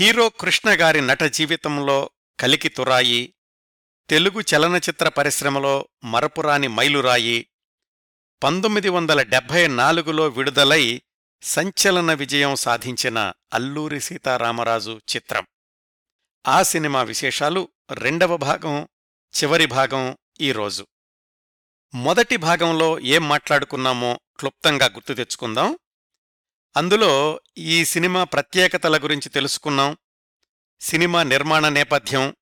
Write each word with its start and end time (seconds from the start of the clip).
Hero 0.00 0.28
Krishna 0.28 0.70
గారి 0.70 1.06
నట 1.06 1.22
జీవితంలో 1.22 2.10
కలికి 2.40 2.68
తురాయి 2.68 3.34
తెలుగు 4.10 4.40
చలనచిత్ర 4.40 5.08
పరిశ్రమలో 5.08 5.88
మరపురాని 6.04 6.68
మైలురాయి 6.68 7.46
పంతొమ్మిది 8.42 8.88
వందల 8.88 9.22
డెబ్భై 9.22 9.66
నాలుగులో 9.66 10.28
విడుదలై 10.28 11.02
సంచలన 11.42 12.12
విజయం 12.12 12.56
సాధించిన 12.56 13.32
అల్లూరి 13.54 14.00
సీతారామరాజు 14.00 15.00
చిత్రం. 15.16 15.46
ఆ 16.48 16.62
సినిమా 16.62 17.02
విశేషాలు 17.02 17.68
రెండవ 17.90 18.36
భాగం 18.36 18.88
చివరి 19.42 19.66
భాగం 19.66 20.18
ఈరోజు 20.40 20.86
మొదటి 21.94 22.36
భాగంలో 22.36 23.00
ఏం 23.00 23.28
మాట్లాడుకున్నామో 23.28 24.20
క్లుప్తంగా 24.38 24.86
గుర్తు 24.86 25.12
తెచ్చుకుందాం. 25.12 25.78
అందులో 26.76 27.40
ఈ 27.58 27.84
సినిమా 27.84 28.24
ప్రత్యేకతల 28.24 29.02
గురించి 29.02 29.28
తెలుసుకున్నాం. 29.28 29.96
సినిమా 30.80 31.22
నిర్మాణ 31.22 31.68
నేపథ్యం 31.68 32.36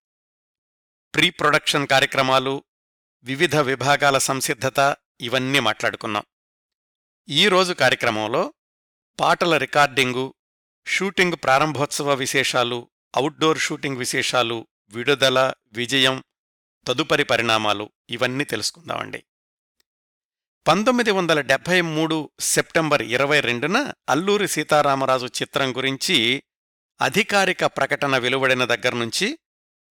ప్రీ 1.15 1.31
ప్రొడక్షన్ 1.31 1.87
కార్యక్రమాలు 1.87 2.65
వివిధ 3.23 3.57
విభాగాల 3.57 4.19
సంసిద్ధత 4.19 4.97
ఇవన్నీ 5.21 5.61
మాట్లాడుకున్నాం. 5.61 6.23
ఈరోజు 7.29 7.73
కార్యక్రమంలో 7.73 8.55
పాటల 9.21 9.57
రికార్డింగు 9.57 10.35
షూటింగ్ 10.87 11.33
ప్రారంభోత్సవ 11.33 12.15
విశేషాలు 12.15 12.91
అవుట్డోర్ 13.17 13.59
షూటింగ్ 13.59 13.97
విశేషాలు 13.97 14.69
విడుదల 14.89 15.53
విజయం 15.73 16.25
తదుపరి 16.87 17.25
పరిణామాలు 17.25 17.91
ఇవన్నీ 18.11 18.45
తెలుసుకుందామండి. 18.45 19.25
పంతొమ్మిది 20.67 21.11
వందల 21.11 21.41
డెబ్భై 21.41 21.81
మూడు 21.81 22.31
సెప్టెంబర్ 22.41 23.03
ఇరవై 23.03 23.41
రెండున 23.41 23.93
అల్లూరి 24.09 24.49
సీతారామరాజు 24.49 25.27
చిత్రం 25.27 25.77
గురించి 25.77 26.43
అధికారిక 27.01 27.65
ప్రకటన 27.65 28.17
వెలువడిన 28.19 28.65
దగ్గర్నుంచి 28.65 29.39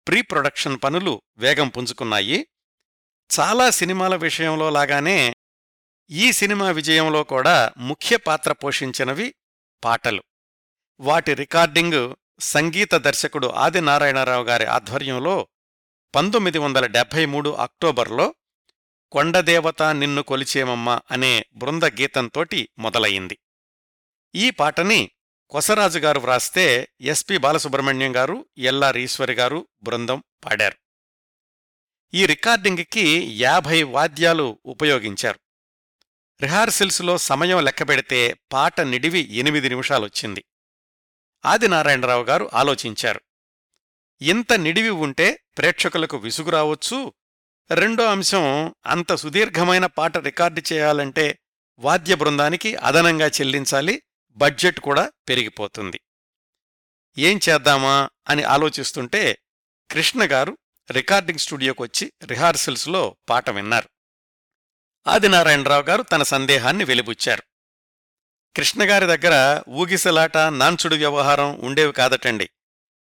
ప్రీ 0.07 0.21
ప్రొడక్షన్ 0.21 0.77
పనులు 0.83 1.21
వేగం 1.37 1.69
పుంజుకున్నాయి. 1.69 2.47
చాలా 3.29 3.69
సినిమాల 3.69 4.15
విషయంలో 4.15 4.69
లాగానే 4.69 5.35
ఈ 6.09 6.31
సినిమా 6.31 6.71
విజయంలో 6.71 7.23
కూడా 7.23 7.71
ముఖ్య 7.77 8.17
పాత్ర 8.17 8.51
పోషించినవి 8.51 9.33
పాటలు. 9.83 10.23
వాటి 10.99 11.33
రికార్డింగ్ 11.33 12.15
సంగీత 12.39 12.93
దర్శకుడు 12.95 13.47
ఆదినారాయణరావు 13.47 14.43
గారి 14.43 14.65
ఆధ్వర్యంలో 14.65 15.47
పంతొమ్మిది 16.15 16.57
వందల 16.57 16.85
డెబ్భై 16.85 17.25
మూడు 17.25 17.49
అక్టోబర్లో 17.49 18.35
కొండదేవత 19.11 19.83
నిన్ను 19.83 20.21
కొలిచేమమ్మా 20.21 21.01
అనే 21.11 21.45
బృంద 21.53 21.83
గీతంతోటి 21.83 22.69
మొదలయింది 22.79 23.39
ఈ 24.35 24.49
పాటని 24.49 25.11
కొసరాజుగారు 25.49 26.19
వ్రాస్తే 26.19 26.89
ఎస్పి 27.01 27.37
బాలసుబ్రహ్మణ్యం 27.37 28.15
గారు 28.15 28.45
ఎల్లారీశ్వరి 28.57 29.03
ఈశ్వరి 29.03 29.33
గారు 29.33 29.67
బృందం 29.83 30.23
పాడారు. 30.45 30.77
ఈ 32.13 32.25
రికార్డింగ్కి 32.25 33.27
యాభై 33.41 33.83
వాద్యాలు 33.83 34.59
ఉపయోగించారు. 34.65 35.39
రిహార్సల్స్లో 36.41 37.17
సమయం 37.17 37.63
లెక్కబెడితే 37.63 38.35
పాట 38.51 38.81
నిడివి 38.81 39.33
ఎనిమిది 39.33 39.69
నిమిషాలొచ్చింది. 39.69 40.45
ఆదినారాయణరావు 41.45 42.23
గారు 42.23 42.49
ఆలోచించారు. 42.53 43.21
ఇంత 44.21 44.53
నిడివి 44.53 44.89
ఉంటే 44.89 45.43
ప్రేక్షకులకు 45.57 46.17
విసుగు 46.17 46.49
రావచ్చు 46.49 47.13
రెండో 47.73 48.05
అంశం 48.05 48.75
అంత 48.85 49.15
సుదీర్ఘమైన 49.15 49.85
పాట 49.85 50.17
రికార్డు 50.17 50.73
చేయాలంటే 50.73 51.39
వాద్య 51.79 52.15
బృందానికి 52.15 52.75
అదనంగా 52.75 53.27
చెల్లించాలి 53.27 54.01
బడ్జెట్ 54.31 54.79
కూడా 54.79 55.11
పెరిగిపోతుంది. 55.29 56.01
ఏం 57.17 57.39
చేద్దామా 57.49 58.09
అని 58.29 58.43
ఆలోచిస్తుంటే 58.43 59.37
కృష్ణగారు 59.91 60.57
రికార్డింగ్ 60.91 61.39
స్టూడియోకొచ్చి 61.39 62.13
రిహార్సల్స్లో 62.23 63.17
పాట 63.29 63.49
విన్నారు. 63.49 63.89
ఆదినారాయణరావు 65.07 65.83
గారు 65.83 66.01
తన 66.01 66.23
సందేహాన్ని 66.23 66.83
వెలిబుచ్చారు. 66.83 67.43
కృష్ణగారి 68.55 69.05
దగ్గర 69.05 69.63
ఊగిసలాట 69.69 70.37
నాన్చుడు 70.37 70.95
వ్యవహారం 70.95 71.59
ఉండేవి 71.59 71.93
కాదటండి. 71.93 72.49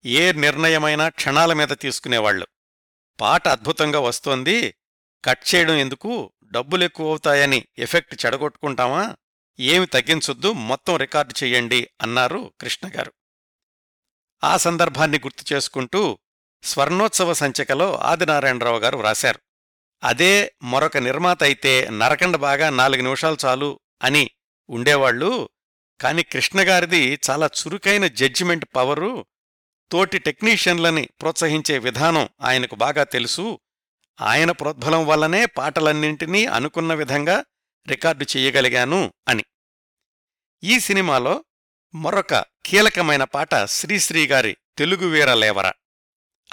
ఏ 0.05 0.33
నిర్ణయమైనా 0.33 1.09
క్షణాల 1.09 1.53
మీద 1.53 1.69
తీసుకునేవాళ్ళు 1.81 2.47
పాట 3.21 3.49
అద్భుతంగా 3.49 4.01
వస్తోంది. 4.01 4.75
కట్ 5.25 5.55
చేయడం 5.55 5.75
ఎందుకు? 5.75 6.33
డబ్బులెక్కువవుతాయని 6.45 7.67
ఎఫెక్ట్ 7.79 8.27
చెడగొట్టుకుంటామా? 8.27 9.17
ఏమి 9.61 9.87
తగ్గించొద్దు 9.87 10.53
మొత్తం 10.53 10.97
రికార్డు 10.97 11.35
చెయ్యండి 11.43 11.89
అన్నారు 12.03 12.53
కృష్ణగారు 12.61 13.13
ఆ 14.45 14.57
సందర్భాన్ని 14.57 15.19
గుర్తు 15.19 15.55
చేసుకుంటూ 15.55 16.19
స్వర్ణోత్సవ 16.63 17.33
సంచికలో 17.33 17.95
ఆదినారాయణరావు 17.95 18.79
గారు 18.79 18.97
వ్రాశారు. 18.97 19.41
అదే 20.05 20.53
మరొక 20.63 20.97
నిర్మాత 20.97 21.43
అయితే 21.43 21.89
నరకండ 21.91 22.37
బాగా 22.37 22.71
నాలుగు 22.71 23.03
నిమిషాలు 23.03 23.37
చాలు 23.45 23.81
అని 24.03 24.31
ఉండేవాళ్ళు 24.71 25.49
కాని 26.01 26.23
కృష్ణగారిది 26.23 27.21
చాలా 27.31 27.47
చురుకైన 27.47 28.07
జడ్జిమెంట్ 28.07 28.67
పవరు 28.77 29.27
తోటి 29.93 30.19
టెక్నీషియన్లని 30.19 31.09
ప్రోత్సహించే 31.21 31.79
విధానం 31.79 32.29
ఆయనకు 32.41 32.75
బాగా 32.75 33.05
తెలుసు. 33.05 33.61
ఆయన 34.21 34.51
ప్రోద్బలం 34.51 35.07
వల్లనే 35.07 35.47
పాటలన్నింటినీ 35.47 36.47
అనుకున్న 36.47 36.95
విధంగా 36.95 37.45
రికార్డు 37.89 38.25
చెయ్యగలిగాను 38.25 39.13
అని. 39.29 39.45
ఈ 40.65 40.81
సినిమాలో 40.81 41.45
మరొక 41.95 42.35
కీలకమైన 42.67 43.25
పాట 43.25 43.65
శ్రీశ్రీగారి 43.65 44.57
గారి 44.83 45.73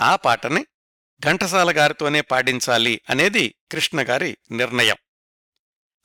ఆ 0.01 0.15
పాటని 0.15 0.65
ఘంటసాల 1.25 1.77
గారితోనే 1.77 2.21
పాడించాలి 2.21 3.01
అనేది 3.09 3.55
కృష్ణగారి 3.71 4.37
నిర్ణయం. 4.51 4.95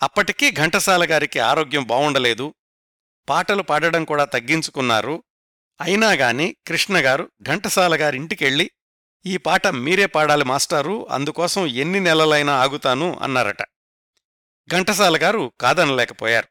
అప్పటికీ 0.03 0.51
ఘంటసాల 0.51 1.05
గారికి 1.11 1.39
ఆరోగ్యం 1.39 1.85
బావుండలేదు. 1.85 2.55
పాటలు 3.29 3.63
పాడడం 3.63 4.05
కూడా 4.05 4.25
తగ్గించుకున్నారు. 4.25 5.25
అయినాగాని 5.81 6.57
కృష్ణగారు 6.67 7.31
ఘంటసాల 7.43 8.01
గారింటికెళ్ళి 8.03 8.71
ఈ 9.27 9.37
పాట 9.37 9.67
మీరే 9.67 10.07
పాడాలి 10.07 10.45
మాస్టారు 10.45 11.09
అందుకోసం 11.09 11.67
ఎన్ని 11.67 12.01
నెలలైనా 12.01 12.57
ఆగుతాను 12.57 13.19
అన్నారట. 13.23 13.63
ఘంటసాల 14.69 15.19
గారు 15.23 15.53
కాదనలేకపోయారు. 15.61 16.49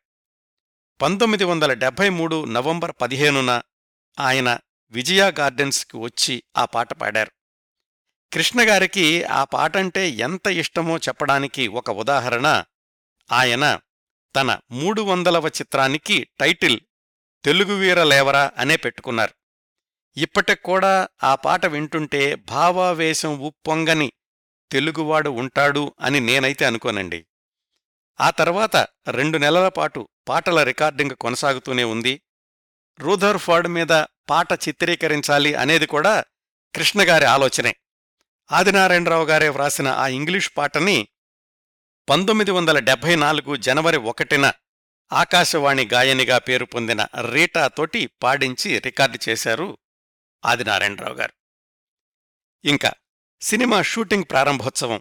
పంతొమ్మిది 1.01 1.43
వందల 1.43 1.73
డెబ్భై 1.73 2.09
మూడు 2.09 2.45
నవంబర్ 2.45 2.91
పదిహేనున 3.01 3.61
ఆయన 4.19 4.59
విజయా 4.91 5.33
గార్డెన్స్కి 5.39 5.97
వచ్చి 5.97 6.43
ఆ 6.57 6.65
పాట 6.65 6.93
పాడారు. 6.93 7.31
కృష్ణగారికి 8.33 9.23
ఆ 9.23 9.43
పాటంటే 9.43 10.09
ఎంత 10.09 10.47
ఇష్టమో 10.47 10.97
చెప్పడానికి 10.97 11.67
ఒక 11.67 11.89
ఉదాహరణ 11.89 12.63
ఆయన 13.31 13.79
తన 14.35 14.59
మూడు 14.71 15.01
వందలవ 15.01 15.47
చిత్రానికి 15.47 16.27
టైటిల్ 16.39 16.79
తెలుగువీర 17.45 18.03
లేవరా 18.03 18.51
అనే 18.57 18.75
పెట్టుకున్నారు. 18.75 19.33
ఇప్పటికూడా 20.17 21.07
ఆ 21.23 21.35
పాట 21.35 21.65
వింటుంటే 21.65 22.35
భావావేశం 22.35 23.39
ఉప్పొంగని 23.39 24.11
తెలుగువాడు 24.71 25.29
ఉంటాడు 25.29 25.93
అని 26.01 26.19
నేనైతే 26.19 26.65
అనుకోనండి. 26.65 27.25
ఆ 28.21 28.29
తర్వాత 28.29 28.75
రెండు 29.09 29.37
నెలల 29.37 29.67
పాటు 29.67 30.09
పాటల 30.27 30.63
రికార్డింగ్ 30.63 31.11
కొనసాగుతూనే 31.11 31.83
ఉంది. 31.83 32.21
రూథర్ఫర్డ్ 32.99 33.67
మీద 33.67 33.87
పాట 34.29 34.53
చిత్రీకరించాలి 34.67 35.55
అనేది 35.55 35.85
కూడా 35.85 36.25
కృష్ణగారి 36.75 37.25
ఆలోచనే. 37.25 37.75
ఆదినారాయణరావు 38.51 39.25
గారే 39.25 39.49
వ్రాసిన 39.49 39.87
ఆ 39.87 40.07
ఇంగ్లీష్ 40.07 40.51
పాటని 40.57 41.07
పంతొమ్మిది 42.09 42.51
వందల 42.51 42.79
డెబ్భై 42.79 43.15
నాలుగు 43.15 43.55
జనవరి 43.55 43.97
ఒకటిన 43.97 44.51
ఆకాశవాణి 45.11 45.85
గాయనిగా 45.85 46.37
పేరు 46.37 46.65
పొందిన 46.65 47.01
రీటాతోటి 47.33 48.09
పాడించి 48.23 48.79
రికార్డు 48.79 49.19
చేశారు 49.29 49.67
ఆదినారాయణరావు 50.43 51.13
గారు. 51.13 51.33
ఇంకా 52.63 52.91
సినిమా 53.41 53.81
షూటింగ్ 53.81 54.29
ప్రారంభోత్సవం 54.29 54.99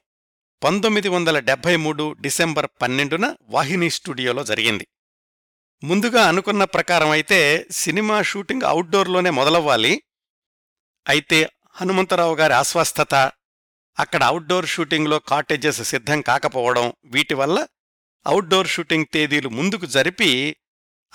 పంతొమ్మిది 0.63 1.09
వందల 1.09 1.39
డెబ్బై 1.39 1.77
మూడు 1.77 2.05
డిసెంబర్ 2.21 2.69
పన్నెండున 2.83 3.37
వాహిని 3.49 3.91
స్టూడియోలో 3.91 4.45
జరిగింది. 4.45 4.87
ముందుగా 5.83 6.23
అనుకున్న 6.29 6.65
ప్రకారం 6.65 7.11
అయితే 7.11 7.39
సినిమా 7.71 8.23
షూటింగ్ 8.23 8.63
అవుట్డోర్లోనే 8.63 9.31
మొదలవ్వాలి. 9.31 9.93
అయితే 11.07 11.39
హనుమంతరావు 11.75 12.35
గారి 12.35 12.55
అస్వస్థత 12.55 13.15
అక్కడ 13.97 14.23
అవుట్డోర్ 14.25 14.67
షూటింగ్లో 14.67 15.19
కాటేజెస్ 15.19 15.83
సిద్ధం 15.83 16.21
కాకపోవడం 16.21 16.93
వీటి 17.05 17.35
వల్ల 17.35 17.57
అవుట్డోర్ 18.27 18.69
షూటింగ్ 18.69 19.07
తేదీలు 19.13 19.49
ముందుకు 19.49 19.87
జరిపి 19.87 20.57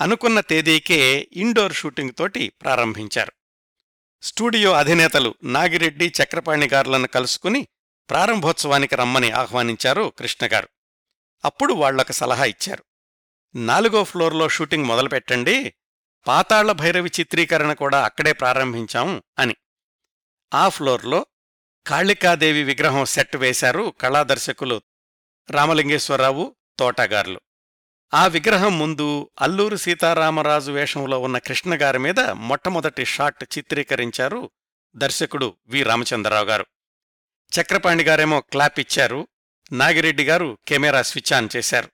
అనుకున్న 0.01 0.39
తేదీకే 0.39 1.29
ఇండోర్ 1.31 1.73
షూటింగ్ 1.73 2.11
తోటి 2.17 2.49
ప్రారంభించారు. 2.49 3.31
స్టూడియో 4.21 4.71
అధినేతలు 4.71 5.35
నాగిరెడ్డి 5.43 6.13
చక్రపాణి 6.23 6.67
గారులను 6.67 7.07
కలుసుకుని 7.07 7.67
ప్రారంభోత్సవానికి 8.09 8.95
రమ్మని 8.95 9.31
ఆహ్వానించారు 9.31 10.13
కృష్ణగారు 10.17 10.69
అప్పుడు 11.45 11.73
వాళ్ళొక 11.73 12.11
సలహా 12.11 12.45
ఇచ్చారు. 12.45 12.83
నాలుగో 13.55 14.03
ఫ్లోర్లో 14.03 14.49
షూటింగ్ 14.49 14.85
మొదలుపెట్టండి 14.85 15.73
పాతాళ్ళ 16.27 16.71
భైరవి 16.71 17.11
చిత్రీకరణ 17.19 17.73
కూడా 17.73 18.05
అక్కడే 18.05 18.33
ప్రారంభించాం 18.33 19.23
అని. 19.39 19.55
ఆ 20.53 20.69
ఫ్లోర్లో 20.69 21.25
కాళికాదేవి 21.87 22.63
విగ్రహం 22.63 23.05
సెట్ 23.05 23.35
వేశారు 23.35 23.93
కళాదర్శకులు 24.01 24.81
రామలింగేశ్వరరావు 25.51 26.55
తోటగార్లు. 26.79 27.41
ఆ 28.13 28.27
విగ్రహం 28.27 28.79
ముందు 28.79 29.29
అల్లూరు 29.41 29.75
సీతారామరాజు 29.75 30.71
వేషంలో 30.71 31.19
ఉన్న 31.19 31.37
కృష్ణగారి 31.37 31.99
మీద 31.99 32.19
మొట్టమొదటి 32.19 33.05
షాట్ 33.05 33.57
చిత్రీకరించారు 33.57 34.51
దర్శకుడు 34.95 35.57
వి. 35.67 35.83
రామచంద్రరావు 35.83 36.45
గారు. 36.45 36.65
చక్రపాణి 37.61 38.03
గారేమో 38.03 38.41
క్లాప్ 38.41 38.79
ఇచ్చారు. 38.79 39.27
నాగిరెడ్డి 39.71 40.23
గారు 40.23 40.57
కెమెరా 40.67 41.01
స్విచ్ 41.01 41.33
ఆన్ 41.33 41.49
చేశారు. 41.55 41.87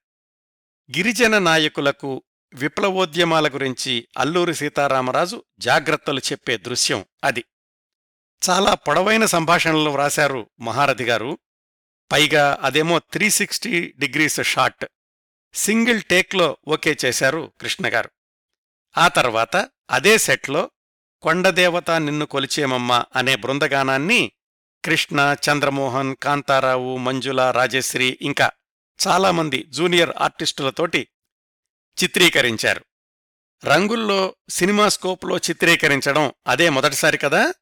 గిరిజన 0.97 1.37
నాయకులకు 1.39 2.23
విప్లవోద్యమాల 2.53 3.47
గురించి 3.47 4.07
అల్లూరి 4.17 4.55
సీతారామరాజు 4.55 5.43
జాగ్రత్తలు 5.59 6.19
చెప్పే 6.19 6.57
దృశ్యం 6.57 7.05
అది. 7.23 7.43
చాలా 8.49 8.73
పొడవైన 8.73 9.25
సంభాషణలు 9.25 9.89
వ్రాశారు 9.89 10.49
మహారథి 10.59 11.03
గారు. 11.03 11.39
పైగా 12.11 12.57
అదేమో 12.61 12.99
three 12.99 13.29
sixty 13.29 13.93
degrees 13.99 14.43
shot 14.43 14.85
single 15.53 16.01
టేక్లో 16.01 16.57
okay 16.67 16.97
చేశారు 17.05 17.53
కృష్ణగారు 17.61 18.09
ఆ 18.97 19.07
తర్వాత 19.07 19.69
అదే 19.89 20.17
సెట్లో 20.17 20.71
కొండదేవత 21.21 21.91
నిన్ను 21.91 22.25
కొలిచేమమ్మ 22.25 23.05
అనే 23.15 23.35
బృందగానాన్ని 23.35 24.31
కృష్ణ 24.85 25.35
చంద్రమోహన్ 25.49 26.15
కాంతారావు 26.15 26.97
మంజుల 26.97 27.51
రాజశ్రీ 27.51 28.17
ఇంకా 28.21 28.51
చాలామంది 29.07 29.63
జూనియర్ 29.69 30.11
ఆర్టిస్టులతోటి 30.17 31.07
చిత్రీకరించారు. 32.03 32.85
రంగుల్లో 33.65 34.35
సినిమా 34.49 34.89
స్కోప్లో 34.89 35.37
చిత్రీకరించడం 35.37 36.33
అదే 36.47 36.69
మొదటిసారి 36.69 37.17
కదా? 37.17 37.53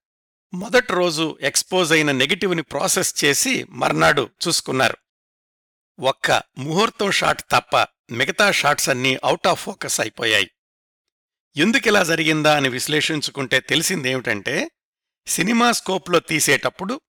మొదటి 0.54 0.94
రోజు 0.94 1.38
ఎక్స్పోజ్ 1.42 1.92
అయిన 1.92 2.12
నెగిటివ్ని 2.12 2.62
ప్రాసెస్ 2.62 3.26
చేసి 3.26 3.66
మర్నాడు 3.70 4.30
చూసుకున్నారు. 4.48 4.98
ఒక్క 6.00 6.44
ముహూర్తం 6.58 7.12
షాట్ 7.12 7.42
తప్ప 7.52 7.88
మిగతా 8.12 8.52
షాట్స్ 8.52 8.90
అన్నీ 8.90 9.20
అవుట్ 9.24 9.48
ఆఫ్ 9.48 9.64
ఫోకస్ 9.64 10.00
అయిపోయాయి. 10.00 10.52
ఎందుకిలా 11.58 12.04
జరిగిందా 12.04 12.58
అని 12.58 12.70
విశ్లేషించుకుంటే 12.70 13.60
తెలిసిందేమిటంటే 13.60 14.72
సినిమా 15.28 15.72
స్కోప్లో 15.72 16.20
తీసేటప్పుడు 16.20 17.02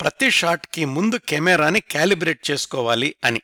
ప్రతి 0.00 0.30
షాట్కి 0.30 0.84
ముందు 0.84 1.16
కెమెరాని 1.16 1.80
క్యాలిబ్రేట్ 1.80 2.50
చేసుకోవాలి 2.50 3.14
అని. 3.24 3.42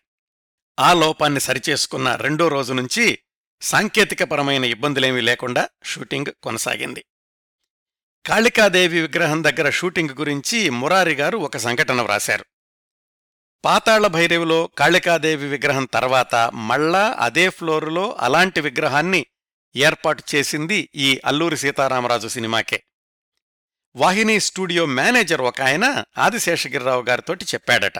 ఆ 0.80 0.94
లోపాన్ని 0.94 1.40
సరిచేసుకున్న 1.40 2.14
రెండో 2.14 2.48
రోజు 2.48 2.72
నుంచి 2.72 3.18
సాంకేతికపరమైన 3.60 4.64
ఇబ్బందులేమీ 4.64 5.20
లేకుండా 5.20 5.68
షూటింగ్ 5.84 6.32
కొనసాగింది. 6.42 7.04
కాళికాదేవి 8.26 9.00
విగ్రహం 9.00 9.44
దగ్గర 9.44 9.70
షూటింగ్ 9.70 10.10
గురించి 10.10 10.70
మురారి 10.70 11.14
గారు 11.14 11.38
ఒక 11.38 11.56
సంఘటన 11.56 12.02
వ్రాశారు. 12.02 12.44
పాతాళ 13.64 14.06
భైరవిలో 14.06 14.66
కాళికాదేవి 14.66 15.48
విగ్రహం 15.48 15.84
తర్వాత 15.84 16.34
మళ్ళా 16.54 17.16
అదే 17.18 17.48
ఫ్లోరులో 17.48 18.16
అలాంటి 18.20 18.60
విగ్రహాన్ని 18.60 19.26
ఏర్పాటు 19.76 20.22
చేసింది 20.34 20.90
ఈ 20.94 21.20
అల్లూరి 21.24 21.56
సీతారామరాజు 21.56 22.28
సినిమాకే. 22.28 22.82
వాహిని 23.96 24.40
స్టూడియో 24.40 24.86
మేనేజర్ 24.86 25.40
ఒక 25.40 25.60
ఆయన 25.60 26.04
ఆదిశేషగిరిరావు 26.18 27.02
గారితోటి 27.02 27.44
చెప్పాడట. 27.44 27.98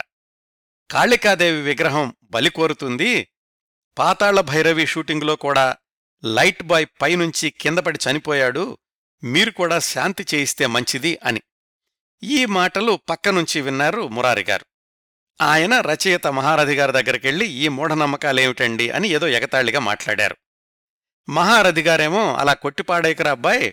కాళికాదేవి 0.91 1.61
విగ్రహం 1.61 2.15
బలి 2.23 2.49
కోరుతుంది 2.49 3.27
పాతాళ 3.97 4.41
భైరవి 4.41 4.85
షూటింగులో 4.85 5.35
కూడా 5.35 5.77
లైట్ 6.25 6.63
బాయ్ 6.63 6.85
పైనుంచి 7.01 7.49
కిందపడి 7.49 7.99
చనిపోయాడు 8.09 8.77
మీరు 9.23 9.51
కూడా 9.51 9.79
శాంతి 9.79 10.25
చేయిస్తే 10.33 10.67
మంచిది 10.67 11.19
అని. 11.23 11.41
ఈ 12.23 12.45
మాటలు 12.45 12.99
పక్కనుంచి 13.09 13.61
విన్నారు 13.61 14.07
మురారిగారు 14.07 14.65
ఆయన 15.41 15.81
రచయిత 15.81 16.27
మహారథి 16.27 16.75
గారి 16.75 16.91
దగ్గరికెళ్ళి 16.91 17.47
ఈ 17.47 17.67
మూఢనమ్మకాలేమిటండి 17.67 18.89
అని 18.89 19.07
ఏదో 19.09 19.27
ఎగతాళిగా 19.27 19.79
మాట్లాడారు. 19.79 20.37
మహారథి 21.29 21.81
గారేమో 21.81 22.35
అలా 22.35 22.53
కొట్టిపాడేకరా 22.53 23.31
అబ్బాయ్ 23.31 23.71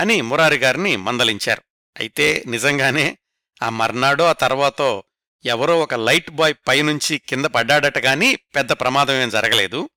అని 0.00 0.20
మురారిగారిని 0.20 0.96
మందలించారు. 0.96 1.62
అయితే 1.96 2.42
నిజంగానే 2.46 3.18
ఆ 3.62 3.70
మర్నాడో 3.70 4.24
ఆ 4.24 4.32
తర్వాతో 4.32 5.04
ఎవరో 5.44 5.80
ఒక 5.80 5.94
లైట్ 5.94 6.30
బాయ్ 6.30 6.54
పైనుంచి 6.68 7.18
కింద 7.18 7.44
పడ్డాడట 7.44 7.98
గాని 7.98 8.36
పెద్ద 8.36 8.72
ప్రమాదం 8.72 9.14
ఏం 9.14 9.28
జరగలేదు. 9.28 9.90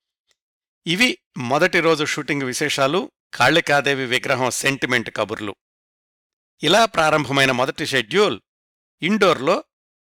ఇవి 0.86 1.18
మొదటి 1.36 1.80
రోజు 1.80 2.04
షూటింగ్ 2.04 2.42
విశేషాలు 2.42 3.10
కాళికాదేవి 3.34 4.06
విగ్రహం 4.06 4.50
సెంటిమెంట్ 4.50 5.16
కబుర్లు. 5.16 5.56
ఇలా 6.62 6.84
ప్రారంభమైన 6.84 7.52
మొదటి 7.52 7.86
షెడ్యూల్ 7.86 8.40
ఇండోర్లో 9.02 9.64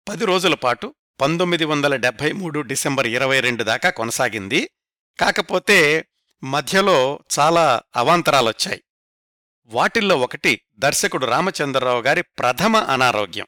పది 0.09 0.25
రోజుల 0.25 0.53
పాటు 0.53 0.95
పంతొమ్మిది 1.21 1.65
వందల 1.65 1.95
డెబ్బై 1.95 2.31
మూడు 2.31 2.59
డిసెంబర్ 2.59 3.07
ఇరవై 3.07 3.39
రెండు 3.39 3.63
దాకా 3.63 3.89
కొనసాగింది. 3.89 4.69
కాకపోతే 5.19 6.07
మధ్యలో 6.43 7.19
చాలా 7.39 7.81
అవాంతరాలొచ్చాయి. 7.95 8.83
వాటిల్లో 9.65 10.17
ఒకటి 10.17 10.61
దర్శకుడు 10.75 11.25
రామచంద్రరావు 11.25 12.01
గారి 12.01 12.21
ప్రథమ 12.21 12.77
అనారోగ్యం. 12.77 13.47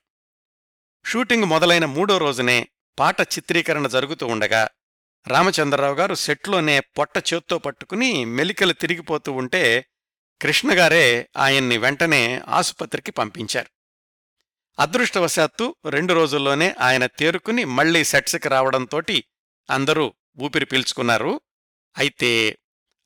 షూటింగ్ 1.05 1.43
మొదలైన 1.43 1.85
మూడో 1.85 2.17
రోజునే 2.17 2.69
పాట 2.99 3.21
చిత్రీకరణ 3.21 3.87
జరుగుతూ 3.87 4.27
ఉండగా 4.27 4.69
రామచంద్రరావు 5.27 5.95
గారు 5.95 6.15
సెట్లోనే 6.15 6.79
పొట్ట 6.79 7.33
చేత్తో 7.33 7.57
పట్టుకుని 7.57 8.25
మెలికలు 8.25 8.73
తిరిగిపోతూ 8.73 9.31
ఉంటే 9.31 9.85
కృష్ణగారే 10.41 11.29
ఆయన్ని 11.37 11.77
వెంటనే 11.77 12.41
ఆసుపత్రికి 12.47 13.11
పంపించారు. 13.11 13.67
అదృష్టవశాత్తు 14.79 15.75
రెండు 15.89 16.13
రోజుల్లోనే 16.13 16.75
ఆయన 16.79 17.05
తేరుకుని 17.05 17.63
మళ్ళీ 17.63 18.03
సెట్స్కి 18.03 18.49
రావడంతోటి 18.49 19.23
అందరూ 19.69 20.13
ఊపిరి 20.39 20.65
పీల్చుకున్నారు. 20.65 21.41
అయితే 21.97 22.57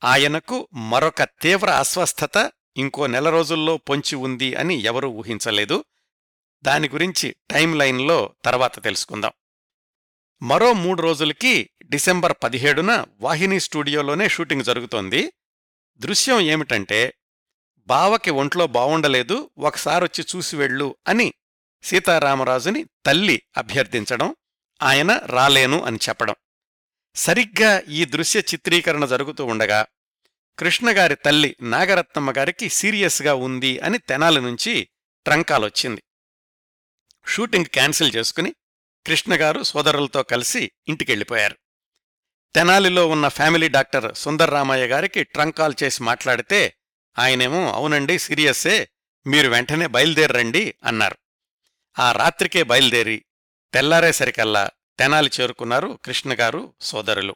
ఆయనకు 0.03 0.67
మరొక 0.73 1.23
తీవ్ర 1.23 1.69
అస్వస్థత 1.69 2.51
ఇంకో 2.77 3.07
నెల 3.07 3.29
రోజుల్లో 3.29 3.77
పొంచి 3.77 4.15
ఉంది 4.15 4.55
అని 4.55 4.75
ఎవరూ 4.83 5.09
ఊహించలేదు. 5.09 5.85
దాని 6.63 6.89
గురించి 6.89 7.35
టైం 7.51 7.77
లైన్లో 7.77 8.33
తర్వాత 8.45 8.83
తెలుసుకుందాం. 8.83 9.31
మరో 10.41 10.73
మూడు 10.73 11.01
రోజులకి 11.01 11.69
డిసెంబర్ 11.83 12.33
పదిహేడున 12.43 13.05
వాహిని 13.19 13.59
స్టూడియోలోనే 13.59 14.29
షూటింగ్ 14.29 14.63
జరుగుతోంది. 14.63 15.33
దృశ్యం 15.97 16.39
ఏమిటంటే 16.39 17.13
బావకి 17.79 18.31
ఒంట్లో 18.31 18.67
బావుండలేదు 18.67 19.49
ఒకసారొచ్చి 19.57 20.25
చూసి 20.35 20.55
వెళ్ళు 20.55 20.95
అని 21.07 21.33
సీతారామరాజుని 21.83 22.85
తల్లి 23.05 23.41
అభ్యర్థించడం 23.57 24.35
ఆయన 24.81 25.21
రాలేను 25.25 25.83
అని 25.83 25.97
చెప్పడం. 26.09 26.35
సరిగ్గా 27.15 27.79
ఈ 27.79 28.05
దృశ్య 28.05 28.39
చిత్రీకరణ 28.39 29.05
జరుగుతూ 29.05 29.45
ఉండగా 29.45 29.87
కృష్ణగారి 30.59 31.15
తల్లి 31.15 31.55
నాగరత్నమ్మ 31.61 32.31
గారికి 32.31 32.69
సీరియస్గా 32.69 33.33
ఉంది 33.33 33.79
అని 33.79 33.97
తెనాలి 33.97 34.41
నుంచి 34.41 34.89
ట్రంకాలొచ్చింది. 35.25 36.03
షూటింగ్ 37.27 37.65
క్యాన్సిల్ 37.65 38.15
చేసుకుని 38.15 38.55
కృష్ణగారు 39.07 39.63
సోదరులతో 39.63 40.23
కలిసి 40.23 40.71
ఇంటికెళ్ళిపోయారు. 40.87 41.57
తెనాలిలో 42.55 43.07
ఉన్న 43.07 43.27
ఫ్యామిలీ 43.27 43.69
డాక్టర్ 43.69 44.15
సుందర్రామయ్య 44.15 44.85
గారికి 44.85 45.23
ట్రంకాల్ 45.23 45.73
చేసి 45.83 46.03
మాట్లాడితే 46.03 46.75
ఆయనేమో 47.19 47.73
అవునండి 47.73 48.19
సీరియస్సే 48.19 48.89
మీరు 49.27 49.49
వెంటనే 49.49 49.87
బయలుదేరండి 49.87 50.75
అన్నారు. 50.83 51.17
ఆ 51.99 52.11
రాత్రికే 52.11 52.63
బయలుదేరి 52.63 53.25
తెల్లారేసరికల్లా 53.73 54.69
తెనాలి 54.99 55.31
చేరుకున్నారు 55.41 55.99
కృష్ణగారు 56.05 56.73
సోదరులు. 56.81 57.35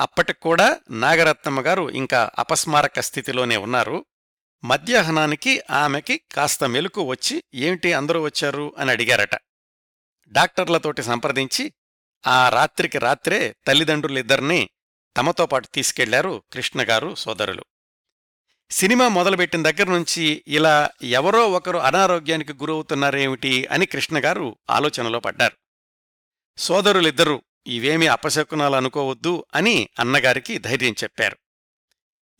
అప్పటికూడా 0.00 0.76
నాగరత్నమ్మ 0.90 1.60
గారు 1.60 1.90
ఇంకా 1.90 2.30
అపస్మారక 2.38 3.00
స్థితిలోనే 3.00 3.56
ఉన్నారు. 3.56 4.04
మధ్యాహ్నానికి 4.64 5.62
ఆమెకి 5.70 6.20
కాస్త 6.32 6.64
మెలకు 6.64 7.02
వచ్చి 7.02 7.42
ఏమిటి 7.54 7.92
అందరూ 7.92 8.22
వచ్చారు? 8.22 8.74
అని 8.78 8.90
అడిగారట. 8.90 9.34
డాక్టర్లతోటి 10.28 11.02
సంప్రదించి 11.02 11.72
ఆ 12.26 12.48
రాత్రికి 12.48 12.98
రాత్రే 12.98 13.54
తల్లిదండ్రులిద్దరినీ 13.66 14.70
తమతో 15.16 15.46
పాటు 15.46 15.68
తీసుకెళ్ళారు 15.74 16.42
కృష్ణగారు 16.52 17.14
సోదరులు. 17.14 17.64
సినిమా 18.70 19.08
మొదలుపెట్టిన 19.08 19.62
దగ్గర 19.62 19.90
నుంచి 19.90 20.44
ఇలా 20.46 20.90
ఎవరో 21.02 21.50
ఒకరు 21.50 21.78
అనారోగ్యానికి 21.78 22.52
గురవుతున్నారేమిటి 22.52 23.66
అని 23.66 23.86
కృష్ణగారు 23.86 24.56
ఆలోచనలో 24.70 25.20
పడ్డారు. 25.20 25.56
సోదరులిద్దరూ 26.58 27.42
ఇవేమీ 27.66 28.06
అపశకునాలు 28.06 28.76
అనుకోవద్దు 28.76 29.44
అని 29.54 29.88
అన్నగారికి 29.98 30.58
ధైర్యం 30.58 30.92
చెప్పారు. 30.92 31.36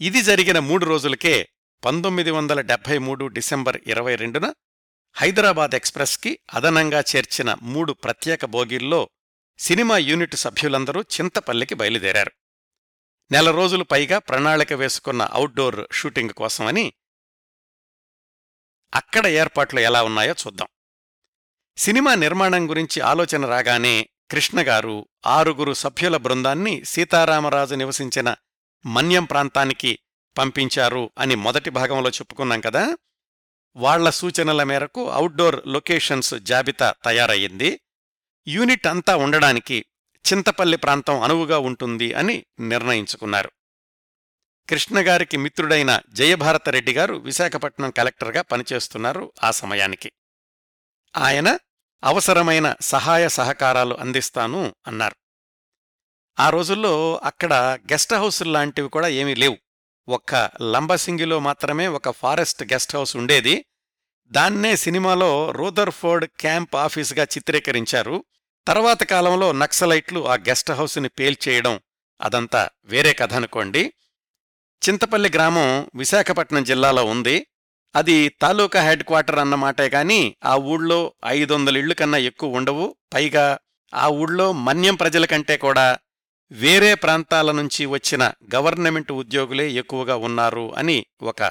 ఇది 0.01 0.23
జరిగిన 0.23 0.59
మూడు 0.59 0.85
రోజులకే 0.85 1.49
పంతొమ్మిది 1.85 2.31
వందల 2.31 2.61
డెబ్బై 2.61 2.99
మూడు 2.99 3.27
డిసెంబర్ 3.27 3.81
ఇరవై 3.87 4.15
రెండున 4.17 4.53
హైదరాబాద్ 5.15 5.75
ఎక్స్ప్రెస్కి 5.75 6.39
అదనంగా 6.55 7.05
చేర్చిన 7.17 7.57
మూడు 7.63 7.93
ప్రత్యేక 7.93 8.45
బోగీల్లో 8.45 9.09
సినిమా 9.59 9.99
యూనిట్ 9.99 10.35
సభ్యులందరూ 10.35 11.01
చింతపల్లికి 11.01 11.75
బయలుదేరారు. 11.75 12.33
నెల 13.31 13.51
రోజులు 13.51 13.85
పైగా 13.85 14.19
ప్రణాళిక 14.19 14.73
వేసుకున్న 14.73 15.23
అవుట్డోర్ 15.23 15.87
షూటింగ్ 15.93 16.31
కోసమని 16.31 16.93
అక్కడ 18.95 19.27
ఏర్పాట్లు 19.27 19.81
ఎలా 19.81 20.03
ఉన్నాయో 20.03 20.35
చూద్దాం. 20.47 20.69
సినిమా 21.77 22.15
నిర్మాణం 22.15 22.71
గురించి 22.71 23.01
ఆలోచన 23.01 23.47
రాగానే 23.47 24.09
కృష్ణగారు 24.31 25.09
ఆరుగురు 25.27 25.73
సభ్యుల 25.73 26.17
బృందాన్ని 26.17 26.85
సీతారామరాజు 26.85 27.75
నివసించిన 27.75 28.35
మన్యం 28.87 29.25
ప్రాంతానికి 29.25 29.99
పంపించారు 30.39 31.11
అని 31.19 31.35
మొదటి 31.35 31.71
భాగంలో 31.71 32.11
చెప్పుకున్నాం 32.11 32.61
కదా? 32.61 32.97
వాళ్ళ 33.79 34.11
సూచనల 34.11 34.63
మేరకు 34.63 35.11
అవుట్డోర్ 35.11 35.67
లొకేషన్స్ 35.67 36.35
జాబితా 36.35 36.95
తయారయ్యింది. 37.05 37.81
యూనిట్ 38.49 38.87
అంతా 38.87 39.17
ఉండడానికి 39.17 39.85
చింతపల్లి 40.33 40.77
ప్రాంతం 40.77 41.21
అనువుగా 41.21 41.59
ఉంటుంది 41.59 42.15
అని 42.15 42.47
నిర్ణయించుకున్నారు. 42.61 43.53
కృష్ణగారికి 44.69 45.37
మిత్రుడైన 45.37 46.01
జయభారతరెడ్డి 46.13 46.93
గారు 46.93 47.15
విశాఖపట్నం 47.15 47.91
కలెక్టర్గా 47.91 48.43
పనిచేస్తున్నారు 48.43 49.33
ఆ 49.45 49.51
సమయానికి. 49.51 50.13
ఆయన 51.17 51.59
అవసరమైన 52.05 52.75
సహాయ 52.81 53.29
సహకారాలు 53.29 53.95
అందిస్తాను 53.95 54.75
అన్నారు. 54.87 55.17
ఆ 56.41 56.51
రోజుల్లో 56.51 57.17
అక్కడ 57.17 57.55
గెస్ట్ 57.93 58.15
హౌస్ 58.15 58.43
లాంటివి 58.43 58.89
కూడా 58.89 59.09
ఏమీ 59.09 59.35
లేవు. 59.35 59.57
ఒక్క 60.09 60.51
లంబసింగిలో 60.63 61.39
మాత్రమే 61.39 61.89
ఒక 61.89 62.11
ఫారెస్ట్ 62.11 62.63
గెస్ట్ 62.63 62.97
హౌస్ 62.97 63.17
ఉండేది. 63.17 63.65
దాన్నే 64.27 64.77
సినిమాలో 64.77 65.51
రూదర్ఫోర్డ్ 65.51 66.27
క్యాంప్ 66.41 66.77
ఆఫీసుగా 66.77 67.25
చిత్రీకరించారు. 67.25 68.25
తర్వాత 68.67 69.03
కాలంలో 69.03 69.53
నక్సలైట్లు 69.53 70.29
ఆ 70.29 70.35
గెస్ట్ 70.35 70.71
హౌస్ని 70.71 71.09
పేల్చేయడం 71.09 71.81
అదంతా 72.21 72.69
వేరే 72.85 73.13
కథ 73.13 73.35
అనుకోండి. 73.35 73.93
చింతపల్లి 74.89 75.31
గ్రామం 75.35 75.91
విశాఖపట్నం 75.95 76.65
జిల్లాలో 76.65 77.05
ఉంది. 77.05 77.47
అది 77.97 78.29
తాలూకా 78.29 78.83
హెడ్ 78.83 79.03
క్వార్టర్ 79.03 79.39
అన్నమాటే 79.39 79.89
గాని 79.89 80.37
ఆ 80.45 80.55
ఊళ్ళో 80.57 81.15
ఐదు 81.27 81.55
వందల 81.55 81.77
ఇళ్ళు 81.77 81.95
కన్నా 81.95 82.19
ఎక్కువ 82.19 82.57
ఉండవు. 82.57 82.97
పైగా 83.15 83.59
ఆ 83.95 84.09
ఊళ్ళో 84.09 84.53
మన్యం 84.53 84.95
ప్రజల 84.95 85.25
కంటే 85.25 85.57
కూడా 85.57 85.99
వేరే 86.53 86.95
ప్రాంతాల 86.95 87.51
నుంచి 87.51 87.87
వచ్చిన 87.87 88.33
గవర్నమెంట్ 88.55 89.13
ఉద్యోగులే 89.13 89.71
ఎక్కువగా 89.71 90.17
ఉన్నారు 90.17 90.75
అని 90.75 91.07
ఒక 91.23 91.43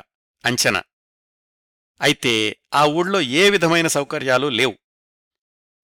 అంచనా. 0.46 0.84
అయితే 2.02 2.58
ఆ 2.74 2.86
ఊళ్ళో 2.86 3.22
ఏ 3.22 3.50
విధమైన 3.50 3.88
సౌకర్యాలు 3.88 4.48
లేవు. 4.48 4.78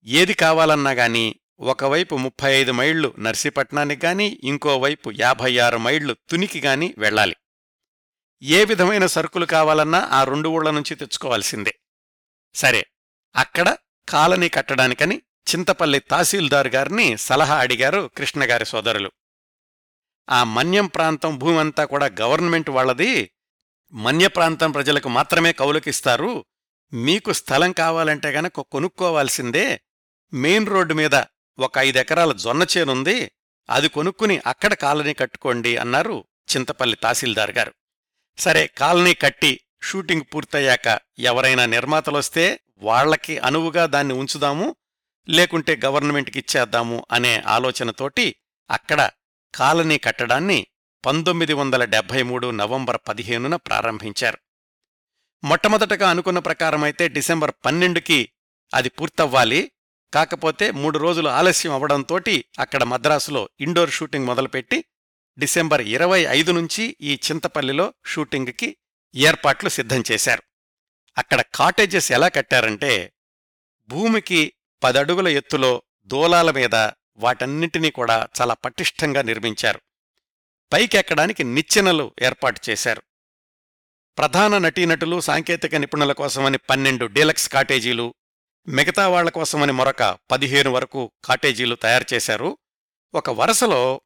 ఏది 0.06 0.34
కావాలన్నా 0.34 0.92
గాని 0.92 1.36
ఒకవైపు 1.60 2.16
ముప్పై 2.16 2.54
ఐదు 2.54 2.72
మైళ్ళు 2.72 3.16
నర్సీపట్నానికి 3.20 4.06
గాని 4.06 4.40
ఇంకోవైపు 4.44 5.12
యాభై 5.20 5.58
ఆరు 5.58 5.78
మైళ్ళు 5.78 6.18
తునికి 6.30 6.60
గాని 6.60 6.94
వెళ్ళాలి. 6.98 7.36
ఏ 8.42 8.66
విధమైన 8.66 9.06
సరుకులు 9.06 9.46
కావాలన్నా 9.46 10.00
ఆ 10.00 10.24
రెండు 10.24 10.50
ఊళ్ళ 10.50 10.70
నుంచి 10.70 10.96
తెచ్చుకోవాల్సిందే. 10.96 11.80
సరే 12.56 12.86
అక్కడ 13.36 13.78
కాలనీ 14.10 14.50
కట్టడానికని 14.50 15.22
చింతపల్లి 15.48 16.00
తహసీల్దార్ 16.00 16.68
గారిని 16.68 17.18
సలహా 17.18 17.58
అడిగారు 17.58 18.10
కృష్ణగారి 18.18 18.66
సోదరులు. 18.66 19.12
ఆ 20.30 20.44
మన్యం 20.44 20.88
ప్రాంతం 20.88 21.38
భూమి 21.40 21.60
అంతా 21.60 21.86
కూడా 21.86 22.10
గవర్నమెంట్ 22.22 22.70
వాళ్ళది. 22.70 23.32
మన్య 23.94 24.28
ప్రాంతం 24.28 24.72
ప్రజలకు 24.72 25.10
మాత్రమే 25.10 25.52
కౌలుకిస్తారు. 25.54 26.46
మీకు 26.94 27.34
స్థలం 27.34 27.72
కావాలంటే 27.72 28.30
గనక 28.30 28.62
కొనుక్కోవాల్సిందే. 28.62 29.82
మెయిన్ 30.34 30.68
రోడ్డు 30.68 30.94
మీద 30.94 31.16
ఒక 31.60 31.78
ఐదెకరాల 31.78 32.32
జొన్న 32.34 32.66
చేనుంది. 32.78 33.32
అది 33.70 33.90
కొనుక్కుని 33.90 34.42
అక్కడ 34.46 34.74
కాలనీ 34.74 35.14
కట్టుకోండి 35.14 35.78
అన్నారు 35.78 36.26
చింతపల్లి 36.56 36.96
తహసీల్దార్ 36.96 37.52
గారు. 37.52 37.74
సరే 38.38 38.68
కాలనీ 38.68 39.14
కట్టి 39.14 39.60
షూటింగ్ 39.84 40.22
పూర్తయ్యాక 40.34 41.00
ఎవరైనా 41.20 41.66
నిర్మాతలొస్తే 41.66 42.60
వాళ్ళకి 42.78 43.40
అనువుగా 43.40 43.86
దాన్ని 43.86 44.14
ఉంచుదాము. 44.14 44.76
లేకుంటే 45.30 45.80
గవర్నమెంట్కి 45.86 46.40
ఇచ్చేద్దాము 46.40 47.06
అనే 47.12 47.40
ఆలోచనతోటి 47.40 48.36
అక్కడ 48.70 49.10
కాలనీ 49.56 49.98
కట్టడాన్ని 49.98 50.68
పంతొమ్మిది 51.06 51.54
వందల 51.54 51.86
డెబ్బై 51.86 52.24
మూడు 52.24 52.52
నవంబర్ 52.52 52.98
పదిహేనున 53.08 53.56
ప్రారంభించారు. 53.56 54.38
మొట్టమొదటగా 55.44 56.10
అనుకున్న 56.10 56.40
ప్రకారమైతే 56.40 57.08
డిసెంబర్ 57.08 57.52
పన్నెండుకి 57.66 58.30
అది 58.74 58.90
పూర్తవ్వాలి. 58.90 59.72
కాకపోతే 60.14 60.72
మూడు 60.72 60.98
రోజులు 60.98 61.30
ఆలస్యం 61.30 61.74
అవడంతోటి 61.74 62.46
అక్కడ 62.60 62.84
మద్రాసులో 62.84 63.50
ఇండోర్ 63.60 63.92
షూటింగ్ 63.92 64.26
మొదలుపెట్టి 64.26 64.86
డిసెంబర్ 65.38 65.82
ఇరవై 65.82 66.20
ఐదు 66.20 66.52
నుంచి 66.52 66.98
ఈ 67.02 67.20
చింతపల్లిలో 67.32 67.94
షూటింగ్కి 68.06 68.78
ఏర్పాట్లు 69.16 69.70
సిద్ధం 69.70 70.04
చేశారు. 70.12 70.44
అక్కడ 71.18 71.42
కాటేజెస్ 71.42 72.12
ఎలా 72.12 72.28
కట్టారంటే 72.28 73.14
భూమికి 73.88 74.54
పదడుగుల 74.84 75.28
ఎత్తులో 75.28 75.84
దూలాల 76.06 76.52
మీద 76.52 76.76
వాటన్నింటినీ 77.18 77.92
కూడా 77.92 78.28
చాలా 78.42 78.54
పటిష్టంగా 78.54 79.22
నిర్మించారు. 79.22 79.82
పైకెక్కడానికి 80.74 81.44
నిచ్చెనలు 81.44 82.12
ఏర్పాటు 82.22 82.62
చేశారు. 82.70 83.02
ప్రధాన 84.18 84.58
నటీనటులు 84.58 85.22
సాంకేతిక 85.22 85.76
నిపుణుల 85.76 86.12
కోసమని 86.12 86.58
పన్నెండు 86.58 87.06
డీలక్స్ 87.06 87.50
కాటేజీలు 87.50 88.14
మిగతా 88.68 89.08
వాళ్ళ 89.08 89.30
కోసమని 89.30 89.72
మరొక 89.72 90.18
పదిహేను 90.32 90.72
వరకు 90.72 91.12
కాటేజీలు 91.24 91.76
తయారు 91.76 92.06
చేశారు. 92.14 92.58
ఒక 93.14 93.30
వరుసలో 93.30 94.02